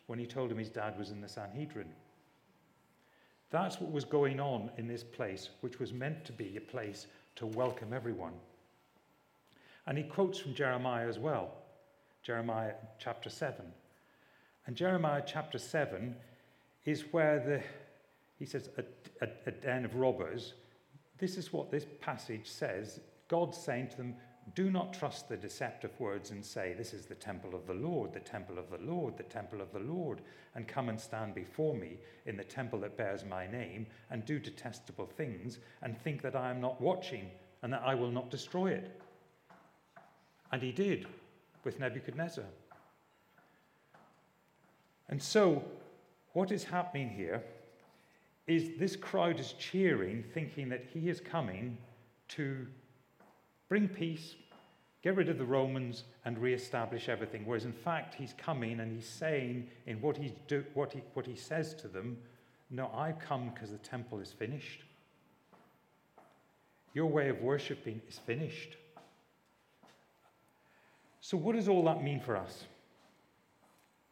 when 0.05 0.19
he 0.19 0.27
told 0.27 0.51
him 0.51 0.59
his 0.59 0.69
dad 0.69 0.97
was 0.99 1.09
in 1.09 1.19
the 1.19 1.27
Sanhedrin. 1.27 1.89
That's 3.49 3.81
what 3.81 3.91
was 3.91 4.05
going 4.05 4.39
on 4.39 4.69
in 4.77 4.87
this 4.87 5.03
place, 5.03 5.49
which 5.61 5.79
was 5.79 5.91
meant 5.91 6.23
to 6.25 6.31
be 6.31 6.55
a 6.55 6.61
place 6.61 7.07
to 7.37 7.47
welcome 7.47 7.91
everyone. 7.91 8.33
And 9.87 9.97
he 9.97 10.03
quotes 10.03 10.37
from 10.37 10.53
Jeremiah 10.53 11.07
as 11.07 11.17
well, 11.17 11.55
Jeremiah 12.21 12.73
chapter 12.99 13.31
7. 13.31 13.65
And 14.67 14.75
Jeremiah 14.75 15.23
chapter 15.25 15.57
7 15.57 16.15
is 16.85 17.01
where 17.11 17.39
the 17.39 17.63
he 18.43 18.49
says, 18.49 18.67
a, 18.77 18.83
a, 19.25 19.29
a 19.47 19.51
den 19.51 19.85
of 19.85 19.95
robbers. 19.95 20.55
This 21.17 21.37
is 21.37 21.53
what 21.53 21.71
this 21.71 21.85
passage 22.01 22.45
says. 22.45 22.99
God's 23.29 23.57
saying 23.57 23.87
to 23.91 23.95
them, 23.95 24.15
do 24.53 24.69
not 24.69 24.93
trust 24.93 25.29
the 25.29 25.37
deceptive 25.37 25.97
words 25.97 26.31
and 26.31 26.43
say, 26.43 26.73
This 26.77 26.93
is 26.93 27.05
the 27.05 27.15
temple 27.15 27.55
of 27.55 27.65
the 27.65 27.73
Lord, 27.73 28.11
the 28.11 28.19
temple 28.19 28.59
of 28.59 28.69
the 28.69 28.85
Lord, 28.85 29.15
the 29.15 29.23
temple 29.23 29.61
of 29.61 29.71
the 29.71 29.79
Lord, 29.79 30.19
and 30.55 30.67
come 30.67 30.89
and 30.89 30.99
stand 30.99 31.33
before 31.33 31.73
me 31.73 31.99
in 32.25 32.35
the 32.35 32.43
temple 32.43 32.79
that 32.81 32.97
bears 32.97 33.23
my 33.23 33.47
name, 33.47 33.87
and 34.11 34.25
do 34.25 34.39
detestable 34.39 35.05
things, 35.05 35.59
and 35.81 35.97
think 35.97 36.21
that 36.21 36.35
I 36.35 36.49
am 36.49 36.59
not 36.59 36.81
watching, 36.81 37.31
and 37.61 37.71
that 37.71 37.83
I 37.85 37.95
will 37.95 38.11
not 38.11 38.29
destroy 38.29 38.71
it. 38.71 38.99
And 40.51 40.61
he 40.61 40.73
did 40.73 41.07
with 41.63 41.79
Nebuchadnezzar. 41.79 42.43
And 45.07 45.23
so, 45.23 45.63
what 46.33 46.51
is 46.51 46.65
happening 46.65 47.07
here 47.07 47.41
is 48.47 48.71
this 48.77 48.95
crowd 48.95 49.39
is 49.39 49.53
cheering, 49.53 50.23
thinking 50.33 50.69
that 50.69 50.85
he 50.93 51.09
is 51.09 51.19
coming 51.19 51.77
to 52.29 52.67
bring 53.69 53.87
peace, 53.87 54.35
get 55.01 55.15
rid 55.15 55.29
of 55.29 55.37
the 55.37 55.45
Romans, 55.45 56.03
and 56.25 56.37
re-establish 56.37 57.07
everything. 57.07 57.45
Whereas 57.45 57.65
in 57.65 57.73
fact, 57.73 58.15
he's 58.15 58.33
coming 58.37 58.79
and 58.79 58.93
he's 58.93 59.07
saying 59.07 59.67
in 59.85 60.01
what, 60.01 60.17
he's 60.17 60.31
do, 60.47 60.65
what, 60.73 60.91
he, 60.93 61.01
what 61.13 61.25
he 61.25 61.35
says 61.35 61.73
to 61.75 61.87
them, 61.87 62.17
No, 62.69 62.91
I've 62.93 63.19
come 63.19 63.51
because 63.53 63.71
the 63.71 63.77
temple 63.77 64.19
is 64.19 64.31
finished. 64.31 64.83
Your 66.93 67.07
way 67.07 67.29
of 67.29 67.41
worshipping 67.41 68.01
is 68.07 68.19
finished. 68.19 68.75
So, 71.21 71.37
what 71.37 71.55
does 71.55 71.69
all 71.69 71.83
that 71.85 72.03
mean 72.03 72.19
for 72.19 72.35
us? 72.35 72.65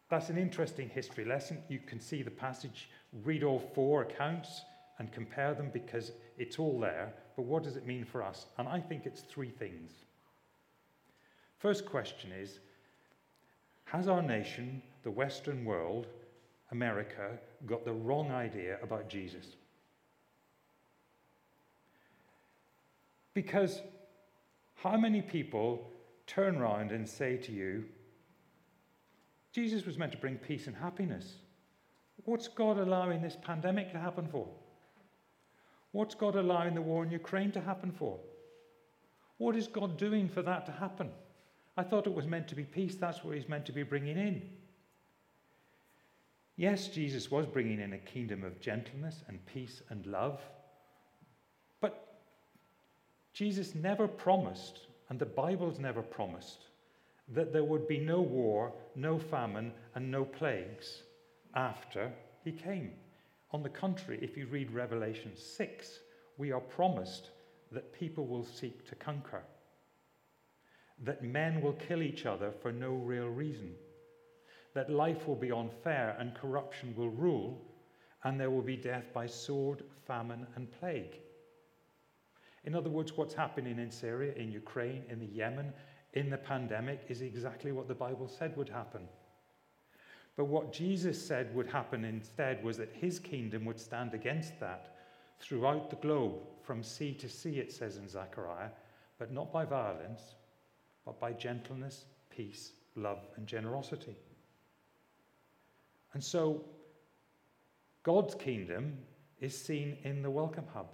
That's 0.09 0.29
an 0.29 0.37
interesting 0.37 0.89
history 0.89 1.25
lesson. 1.25 1.59
You 1.69 1.79
can 1.79 1.99
see 1.99 2.21
the 2.23 2.31
passage 2.31 2.89
read 3.23 3.43
all 3.43 3.59
four 3.73 4.03
accounts 4.03 4.61
and 4.99 5.11
compare 5.11 5.53
them 5.53 5.69
because 5.73 6.11
it's 6.37 6.59
all 6.59 6.79
there, 6.79 7.13
but 7.35 7.43
what 7.43 7.63
does 7.63 7.75
it 7.75 7.85
mean 7.85 8.05
for 8.05 8.23
us? 8.23 8.45
And 8.57 8.67
I 8.67 8.79
think 8.79 9.05
it's 9.05 9.21
three 9.21 9.49
things. 9.49 9.91
First 11.59 11.85
question 11.85 12.31
is 12.31 12.59
Has 13.85 14.07
our 14.07 14.21
nation, 14.21 14.81
the 15.03 15.11
Western 15.11 15.65
world, 15.65 16.07
America, 16.71 17.37
got 17.65 17.85
the 17.85 17.93
wrong 17.93 18.31
idea 18.31 18.77
about 18.81 19.09
Jesus? 19.09 19.45
Because 23.33 23.81
how 24.75 24.97
many 24.97 25.21
people 25.21 25.87
turn 26.27 26.57
around 26.57 26.91
and 26.91 27.07
say 27.07 27.37
to 27.37 27.51
you, 27.51 27.85
Jesus 29.53 29.85
was 29.85 29.97
meant 29.97 30.11
to 30.11 30.17
bring 30.17 30.37
peace 30.37 30.67
and 30.67 30.75
happiness? 30.75 31.35
What's 32.25 32.47
God 32.47 32.77
allowing 32.77 33.21
this 33.21 33.37
pandemic 33.41 33.91
to 33.91 33.99
happen 33.99 34.27
for? 34.27 34.47
What's 35.91 36.15
God 36.15 36.35
allowing 36.35 36.75
the 36.75 36.81
war 36.81 37.03
in 37.03 37.11
Ukraine 37.11 37.51
to 37.51 37.61
happen 37.61 37.91
for? 37.91 38.19
What 39.37 39.55
is 39.55 39.67
God 39.67 39.97
doing 39.97 40.29
for 40.29 40.41
that 40.43 40.65
to 40.67 40.71
happen? 40.71 41.09
I 41.75 41.83
thought 41.83 42.05
it 42.05 42.13
was 42.13 42.27
meant 42.27 42.47
to 42.49 42.55
be 42.55 42.63
peace. 42.63 42.95
That's 42.95 43.23
what 43.23 43.35
he's 43.35 43.49
meant 43.49 43.65
to 43.65 43.71
be 43.71 43.83
bringing 43.83 44.17
in. 44.17 44.41
Yes, 46.57 46.89
Jesus 46.89 47.31
was 47.31 47.47
bringing 47.47 47.79
in 47.79 47.93
a 47.93 47.97
kingdom 47.97 48.43
of 48.43 48.61
gentleness 48.61 49.23
and 49.27 49.43
peace 49.47 49.81
and 49.89 50.05
love. 50.05 50.39
But 51.79 52.19
Jesus 53.33 53.73
never 53.73 54.07
promised, 54.07 54.81
and 55.09 55.17
the 55.17 55.25
Bible's 55.25 55.79
never 55.79 56.03
promised, 56.03 56.65
that 57.29 57.51
there 57.51 57.63
would 57.63 57.87
be 57.87 57.97
no 57.97 58.21
war, 58.21 58.73
no 58.95 59.17
famine, 59.17 59.71
and 59.95 60.11
no 60.11 60.23
plagues 60.23 61.03
after 61.55 62.11
he 62.43 62.51
came. 62.51 62.91
On 63.51 63.63
the 63.63 63.69
contrary, 63.69 64.19
if 64.21 64.37
you 64.37 64.47
read 64.47 64.71
Revelation 64.71 65.31
6, 65.35 65.99
we 66.37 66.51
are 66.51 66.61
promised 66.61 67.31
that 67.71 67.93
people 67.93 68.25
will 68.25 68.45
seek 68.45 68.87
to 68.87 68.95
conquer, 68.95 69.43
that 71.03 71.23
men 71.23 71.61
will 71.61 71.73
kill 71.73 72.01
each 72.01 72.25
other 72.25 72.51
for 72.61 72.71
no 72.71 72.91
real 72.91 73.27
reason, 73.27 73.73
that 74.73 74.89
life 74.89 75.27
will 75.27 75.35
be 75.35 75.51
unfair 75.51 76.15
and 76.19 76.35
corruption 76.35 76.93
will 76.95 77.09
rule, 77.09 77.61
and 78.23 78.39
there 78.39 78.49
will 78.49 78.61
be 78.61 78.77
death 78.77 79.05
by 79.13 79.27
sword, 79.27 79.83
famine, 80.05 80.47
and 80.55 80.71
plague. 80.79 81.19
In 82.63 82.75
other 82.75 82.89
words, 82.89 83.17
what's 83.17 83.33
happening 83.33 83.79
in 83.79 83.89
Syria, 83.89 84.33
in 84.35 84.51
Ukraine, 84.51 85.03
in 85.09 85.19
the 85.19 85.25
Yemen, 85.25 85.73
in 86.13 86.29
the 86.29 86.37
pandemic 86.37 87.01
is 87.09 87.21
exactly 87.21 87.71
what 87.71 87.87
the 87.87 87.95
Bible 87.95 88.27
said 88.27 88.55
would 88.57 88.69
happen. 88.69 89.07
But 90.37 90.45
what 90.45 90.73
Jesus 90.73 91.23
said 91.23 91.53
would 91.53 91.67
happen 91.67 92.05
instead 92.05 92.63
was 92.63 92.77
that 92.77 92.93
his 92.93 93.19
kingdom 93.19 93.65
would 93.65 93.79
stand 93.79 94.13
against 94.13 94.59
that 94.59 94.95
throughout 95.39 95.89
the 95.89 95.95
globe, 95.97 96.35
from 96.61 96.83
sea 96.83 97.13
to 97.15 97.27
sea, 97.27 97.59
it 97.59 97.71
says 97.71 97.97
in 97.97 98.07
Zechariah, 98.07 98.69
but 99.17 99.31
not 99.31 99.51
by 99.51 99.65
violence, 99.65 100.35
but 101.05 101.19
by 101.19 101.33
gentleness, 101.33 102.05
peace, 102.29 102.71
love, 102.95 103.19
and 103.35 103.45
generosity. 103.47 104.15
And 106.13 106.23
so, 106.23 106.65
God's 108.03 108.35
kingdom 108.35 108.97
is 109.39 109.59
seen 109.59 109.97
in 110.03 110.21
the 110.21 110.29
Welcome 110.29 110.65
Hub. 110.73 110.87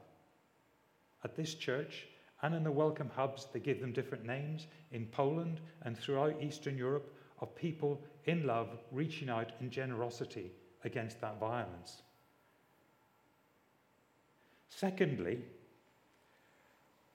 At 1.24 1.36
this 1.36 1.54
church 1.54 2.08
and 2.42 2.54
in 2.54 2.64
the 2.64 2.72
Welcome 2.72 3.10
Hubs, 3.16 3.48
they 3.52 3.60
give 3.60 3.82
them 3.82 3.92
different 3.92 4.26
names 4.26 4.68
in 4.92 5.06
Poland 5.08 5.60
and 5.84 5.98
throughout 5.98 6.42
Eastern 6.42 6.78
Europe 6.78 7.14
of 7.40 7.56
people 7.56 8.02
in 8.26 8.46
love 8.46 8.70
reaching 8.92 9.30
out 9.30 9.52
in 9.62 9.70
generosity 9.70 10.52
against 10.84 11.22
that 11.22 11.40
violence. 11.40 12.02
Secondly, 14.70 15.40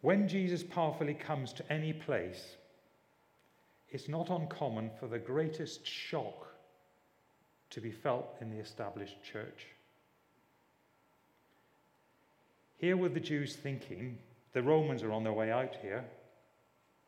when 0.00 0.26
Jesus 0.26 0.62
powerfully 0.62 1.14
comes 1.14 1.52
to 1.52 1.72
any 1.72 1.92
place, 1.92 2.56
it's 3.88 4.08
not 4.08 4.30
uncommon 4.30 4.90
for 4.98 5.06
the 5.06 5.18
greatest 5.18 5.86
shock 5.86 6.48
to 7.70 7.80
be 7.80 7.90
felt 7.90 8.36
in 8.40 8.50
the 8.50 8.58
established 8.58 9.22
church. 9.22 9.66
Here 12.78 12.96
were 12.96 13.08
the 13.08 13.20
Jews 13.20 13.54
thinking 13.54 14.18
the 14.52 14.62
Romans 14.62 15.02
are 15.02 15.12
on 15.12 15.22
their 15.22 15.32
way 15.32 15.52
out 15.52 15.76
here, 15.80 16.04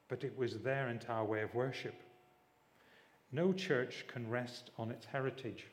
but 0.09 0.23
it 0.23 0.39
was 0.39 0.59
their 0.59 0.89
entire 0.89 1.25
way 1.25 1.43
of 1.43 1.53
worship. 1.53 1.95
No 3.35 3.53
church 3.53 4.05
can 4.07 4.31
rest 4.31 4.71
on 4.79 4.93
its 4.93 5.07
heritage. 5.07 5.67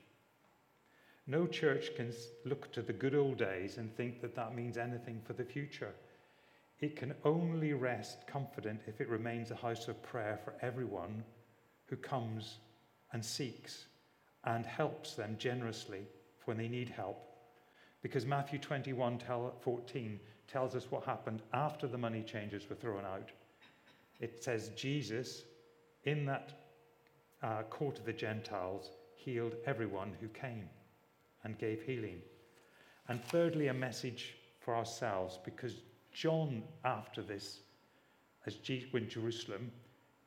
No 1.28 1.46
church 1.46 1.96
can 1.96 2.12
look 2.44 2.72
to 2.72 2.82
the 2.82 2.92
good 2.92 3.14
old 3.14 3.38
days 3.38 3.78
and 3.78 3.96
think 3.96 4.20
that 4.22 4.34
that 4.34 4.56
means 4.56 4.80
anything 4.80 5.22
for 5.24 5.34
the 5.34 5.44
future. 5.44 5.94
It 6.80 6.96
can 6.96 7.14
only 7.24 7.74
rest 7.74 8.26
confident 8.26 8.82
if 8.88 9.00
it 9.00 9.08
remains 9.10 9.52
a 9.52 9.56
house 9.56 9.88
of 9.88 10.02
prayer 10.02 10.40
for 10.44 10.56
everyone 10.64 11.24
who 11.86 11.98
comes 11.98 12.58
and 13.14 13.24
seeks 13.24 13.86
and 14.44 14.66
helps 14.66 15.14
them 15.14 15.36
generously 15.38 16.08
when 16.46 16.58
they 16.58 16.68
need 16.68 16.90
help. 16.90 17.20
Because 18.02 18.26
Matthew 18.26 18.58
21 18.58 19.20
tell, 19.20 19.54
14 19.62 20.20
tells 20.48 20.74
us 20.74 20.88
what 20.90 21.04
happened 21.04 21.44
after 21.54 21.86
the 21.86 22.00
money 22.00 22.24
changers 22.24 22.68
were 22.68 22.76
thrown 22.76 23.06
out. 23.06 23.30
It 24.20 24.44
says 24.44 24.70
Jesus, 24.70 25.44
in 26.06 26.26
that 26.26 26.61
uh, 27.44 27.64
court 27.64 28.00
of 28.00 28.06
the 28.06 28.14
Gentiles, 28.14 28.92
healed 29.16 29.56
everyone 29.66 30.14
who 30.20 30.28
came 30.30 30.70
and 31.44 31.58
gave 31.58 31.82
healing. 31.82 32.22
And 33.08 33.24
thirdly, 33.26 33.68
a 33.68 33.74
message 33.74 34.36
for 34.60 34.76
ourselves, 34.76 35.40
because 35.44 35.76
John, 36.14 36.64
after 36.86 37.22
this, 37.22 37.62
as 38.46 38.56
Jesus, 38.56 38.92
when 38.92 39.10
Jerusalem, 39.10 39.72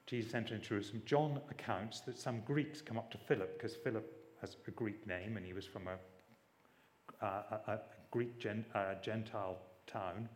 Jesus 0.06 0.34
entered 0.34 0.62
Jerusalem, 0.62 1.02
John 1.06 1.40
accounts 1.50 2.00
that 2.00 2.18
some 2.18 2.40
Greeks 2.40 2.80
come 2.80 2.98
up 2.98 3.10
to 3.12 3.18
Philip, 3.18 3.56
because 3.56 3.76
Philip 3.76 4.10
has 4.40 4.56
a 4.66 4.70
Greek 4.70 5.06
name 5.06 5.36
and 5.36 5.46
he 5.46 5.52
was 5.52 5.64
from 5.64 5.88
a, 5.88 7.24
a, 7.24 7.72
a 7.72 7.80
Greek 8.10 8.38
gen, 8.38 8.64
uh, 8.74 8.94
Gentile 9.02 9.58
town. 9.86 10.28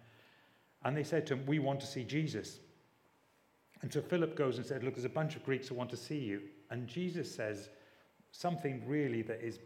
And 0.84 0.96
they 0.96 1.04
said 1.04 1.26
to 1.26 1.34
him, 1.34 1.44
We 1.46 1.58
want 1.58 1.80
to 1.80 1.86
see 1.86 2.04
Jesus. 2.04 2.60
And 3.82 3.92
so 3.92 4.00
Philip 4.00 4.36
goes 4.36 4.56
and 4.56 4.66
said, 4.66 4.82
Look, 4.82 4.94
there's 4.94 5.04
a 5.04 5.10
bunch 5.10 5.36
of 5.36 5.44
Greeks 5.44 5.68
who 5.68 5.74
want 5.74 5.90
to 5.90 5.96
see 5.96 6.18
you. 6.18 6.42
And 6.70 6.87
Jesus 6.87 7.33
says 7.35 7.70
something 8.33 8.83
really 8.87 9.22
that 9.22 9.42
is 9.42 9.59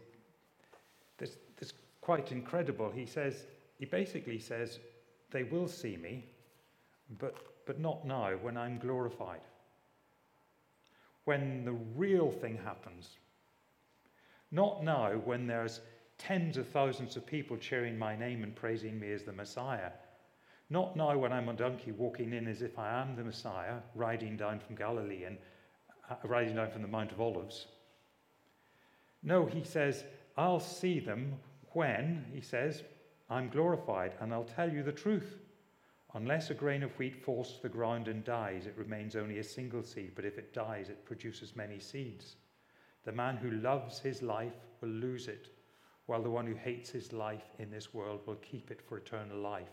that's, 1.17 1.37
that's 1.57 1.73
quite 2.01 2.31
incredible. 2.31 2.91
He 2.91 3.05
says, 3.05 3.45
he 3.77 3.85
basically 3.85 4.39
says, 4.39 4.79
They 5.31 5.43
will 5.43 5.67
see 5.67 5.97
me, 5.97 6.25
but, 7.19 7.35
but 7.65 7.79
not 7.79 8.05
now 8.05 8.31
when 8.41 8.57
I'm 8.57 8.79
glorified. 8.79 9.41
When 11.25 11.63
the 11.63 11.73
real 11.95 12.31
thing 12.31 12.59
happens. 12.63 13.17
Not 14.51 14.83
now 14.83 15.11
when 15.11 15.47
there's 15.47 15.79
tens 16.17 16.57
of 16.57 16.67
thousands 16.67 17.15
of 17.15 17.25
people 17.25 17.57
cheering 17.57 17.97
my 17.97 18.15
name 18.15 18.43
and 18.43 18.55
praising 18.55 18.99
me 18.99 19.11
as 19.11 19.23
the 19.23 19.31
Messiah. 19.31 19.91
Not 20.69 20.95
now 20.95 21.17
when 21.17 21.33
I'm 21.33 21.49
a 21.49 21.53
donkey 21.53 21.91
walking 21.91 22.33
in 22.33 22.47
as 22.47 22.61
if 22.61 22.77
I 22.77 23.01
am 23.01 23.15
the 23.15 23.23
Messiah, 23.23 23.75
riding 23.95 24.37
down 24.37 24.59
from 24.59 24.75
Galilee 24.75 25.23
and 25.23 25.37
uh, 26.09 26.15
riding 26.23 26.55
down 26.55 26.69
from 26.71 26.81
the 26.81 26.87
Mount 26.87 27.11
of 27.11 27.21
Olives. 27.21 27.67
No, 29.21 29.45
he 29.45 29.63
says, 29.63 30.03
I'll 30.37 30.59
see 30.59 30.99
them 30.99 31.35
when, 31.71 32.25
he 32.33 32.41
says, 32.41 32.83
I'm 33.29 33.49
glorified, 33.49 34.13
and 34.19 34.33
I'll 34.33 34.43
tell 34.43 34.71
you 34.71 34.83
the 34.83 34.91
truth. 34.91 35.39
Unless 36.15 36.51
a 36.51 36.53
grain 36.53 36.83
of 36.83 36.91
wheat 36.99 37.23
falls 37.23 37.53
to 37.53 37.61
the 37.63 37.69
ground 37.69 38.07
and 38.07 38.23
dies, 38.23 38.67
it 38.67 38.77
remains 38.77 39.15
only 39.15 39.39
a 39.39 39.43
single 39.43 39.81
seed, 39.81 40.11
but 40.15 40.25
if 40.25 40.37
it 40.37 40.53
dies, 40.53 40.89
it 40.89 41.05
produces 41.05 41.55
many 41.55 41.79
seeds. 41.79 42.35
The 43.05 43.11
man 43.11 43.37
who 43.37 43.51
loves 43.51 43.99
his 43.99 44.21
life 44.21 44.53
will 44.81 44.89
lose 44.89 45.27
it, 45.27 45.49
while 46.05 46.21
the 46.21 46.29
one 46.29 46.45
who 46.45 46.55
hates 46.55 46.89
his 46.89 47.13
life 47.13 47.55
in 47.57 47.71
this 47.71 47.93
world 47.93 48.21
will 48.27 48.35
keep 48.35 48.69
it 48.69 48.81
for 48.81 48.97
eternal 48.97 49.37
life. 49.37 49.71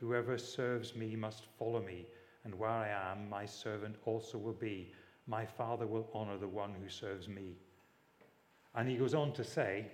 Whoever 0.00 0.38
serves 0.38 0.96
me 0.96 1.14
must 1.14 1.46
follow 1.58 1.82
me, 1.82 2.06
and 2.44 2.54
where 2.54 2.70
I 2.70 2.88
am, 3.12 3.28
my 3.28 3.46
servant 3.46 3.96
also 4.06 4.38
will 4.38 4.54
be. 4.54 4.92
My 5.26 5.46
Father 5.46 5.86
will 5.86 6.08
honor 6.12 6.38
the 6.38 6.48
one 6.48 6.74
who 6.74 6.88
serves 6.88 7.28
me. 7.28 7.54
And 8.74 8.88
he 8.88 8.96
goes 8.96 9.14
on 9.14 9.32
to 9.34 9.44
say 9.44 9.86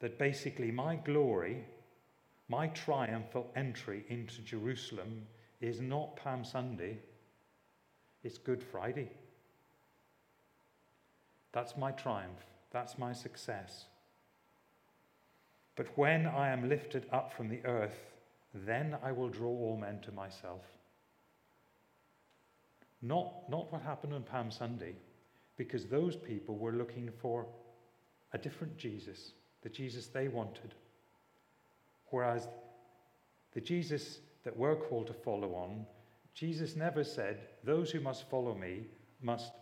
that 0.00 0.18
basically 0.18 0.70
my 0.70 0.96
glory, 0.96 1.64
my 2.48 2.68
triumphal 2.68 3.50
entry 3.56 4.04
into 4.08 4.42
Jerusalem 4.42 5.26
is 5.60 5.80
not 5.80 6.16
Palm 6.16 6.44
Sunday, 6.44 6.98
it's 8.22 8.38
Good 8.38 8.62
Friday. 8.62 9.10
That's 11.52 11.76
my 11.76 11.92
triumph, 11.92 12.44
that's 12.70 12.98
my 12.98 13.12
success. 13.12 13.86
But 15.76 15.86
when 15.96 16.26
I 16.26 16.50
am 16.50 16.68
lifted 16.68 17.06
up 17.12 17.32
from 17.32 17.48
the 17.48 17.64
earth, 17.64 18.12
then 18.54 18.96
I 19.02 19.12
will 19.12 19.28
draw 19.28 19.50
all 19.50 19.76
men 19.76 20.00
to 20.02 20.12
myself. 20.12 20.62
Not, 23.06 23.48
not 23.48 23.72
what 23.72 23.82
happened 23.82 24.14
on 24.14 24.22
Palm 24.22 24.50
Sunday, 24.50 24.94
because 25.56 25.86
those 25.86 26.16
people 26.16 26.56
were 26.56 26.72
looking 26.72 27.08
for 27.20 27.46
a 28.32 28.38
different 28.38 28.76
Jesus, 28.76 29.32
the 29.62 29.68
Jesus 29.68 30.08
they 30.08 30.26
wanted. 30.26 30.74
Whereas 32.10 32.48
the 33.52 33.60
Jesus 33.60 34.18
that 34.44 34.56
we're 34.56 34.74
called 34.74 35.06
to 35.06 35.12
follow 35.12 35.54
on, 35.54 35.86
Jesus 36.34 36.74
never 36.74 37.04
said, 37.04 37.38
Those 37.62 37.92
who 37.92 38.00
must 38.00 38.28
follow 38.28 38.54
me 38.54 38.82
must 39.22 39.52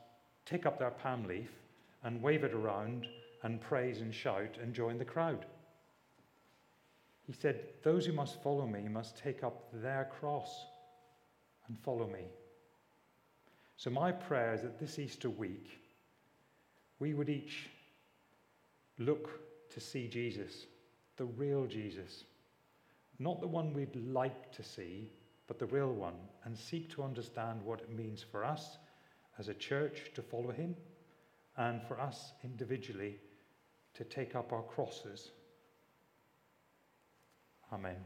take 0.46 0.64
up 0.64 0.78
their 0.78 0.90
palm 0.90 1.24
leaf 1.24 1.50
and 2.02 2.22
wave 2.22 2.44
it 2.44 2.54
around 2.54 3.06
and 3.42 3.60
praise 3.60 4.00
and 4.00 4.14
shout 4.14 4.56
and 4.60 4.72
join 4.72 4.96
the 4.96 5.04
crowd. 5.04 5.44
He 7.26 7.34
said, 7.34 7.60
Those 7.82 8.06
who 8.06 8.12
must 8.14 8.42
follow 8.42 8.66
me 8.66 8.88
must 8.88 9.18
take 9.18 9.44
up 9.44 9.68
their 9.72 10.08
cross 10.18 10.66
and 11.68 11.78
follow 11.82 12.06
me. 12.06 12.24
So, 13.76 13.90
my 13.90 14.12
prayer 14.12 14.54
is 14.54 14.62
that 14.62 14.78
this 14.78 14.98
Easter 14.98 15.28
week, 15.28 15.80
we 16.98 17.14
would 17.14 17.28
each 17.28 17.68
look 18.98 19.40
to 19.70 19.80
see 19.80 20.08
Jesus, 20.08 20.66
the 21.16 21.24
real 21.24 21.66
Jesus, 21.66 22.24
not 23.18 23.40
the 23.40 23.46
one 23.46 23.72
we'd 23.72 23.96
like 23.96 24.52
to 24.52 24.62
see, 24.62 25.10
but 25.46 25.58
the 25.58 25.66
real 25.66 25.92
one, 25.92 26.14
and 26.44 26.56
seek 26.56 26.90
to 26.90 27.02
understand 27.02 27.62
what 27.62 27.80
it 27.80 27.94
means 27.94 28.22
for 28.22 28.44
us 28.44 28.78
as 29.38 29.48
a 29.48 29.54
church 29.54 30.10
to 30.14 30.22
follow 30.22 30.50
him 30.50 30.74
and 31.56 31.82
for 31.82 32.00
us 32.00 32.32
individually 32.42 33.18
to 33.94 34.04
take 34.04 34.34
up 34.34 34.52
our 34.52 34.62
crosses. 34.62 35.30
Amen. 37.72 37.96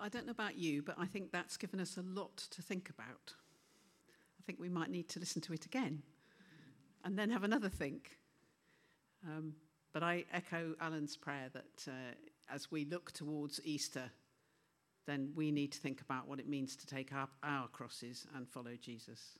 I 0.00 0.08
don't 0.08 0.26
know 0.26 0.32
about 0.32 0.56
you, 0.56 0.82
but 0.82 0.96
I 0.98 1.06
think 1.06 1.30
that's 1.30 1.56
given 1.56 1.80
us 1.80 1.96
a 1.96 2.02
lot 2.02 2.36
to 2.50 2.62
think 2.62 2.88
about. 2.88 3.34
I 4.38 4.42
think 4.46 4.58
we 4.58 4.68
might 4.68 4.90
need 4.90 5.08
to 5.10 5.20
listen 5.20 5.42
to 5.42 5.52
it 5.52 5.66
again 5.66 6.02
and 7.04 7.18
then 7.18 7.30
have 7.30 7.44
another 7.44 7.68
think. 7.68 8.18
Um, 9.26 9.54
but 9.92 10.02
I 10.02 10.24
echo 10.32 10.74
Alan's 10.80 11.16
prayer 11.16 11.50
that 11.52 11.88
uh, 11.88 12.14
as 12.52 12.70
we 12.70 12.84
look 12.84 13.12
towards 13.12 13.60
Easter, 13.64 14.10
then 15.06 15.32
we 15.34 15.50
need 15.50 15.72
to 15.72 15.78
think 15.78 16.00
about 16.00 16.28
what 16.28 16.38
it 16.38 16.48
means 16.48 16.76
to 16.76 16.86
take 16.86 17.12
up 17.12 17.30
our 17.42 17.68
crosses 17.68 18.26
and 18.34 18.48
follow 18.48 18.76
Jesus. 18.80 19.38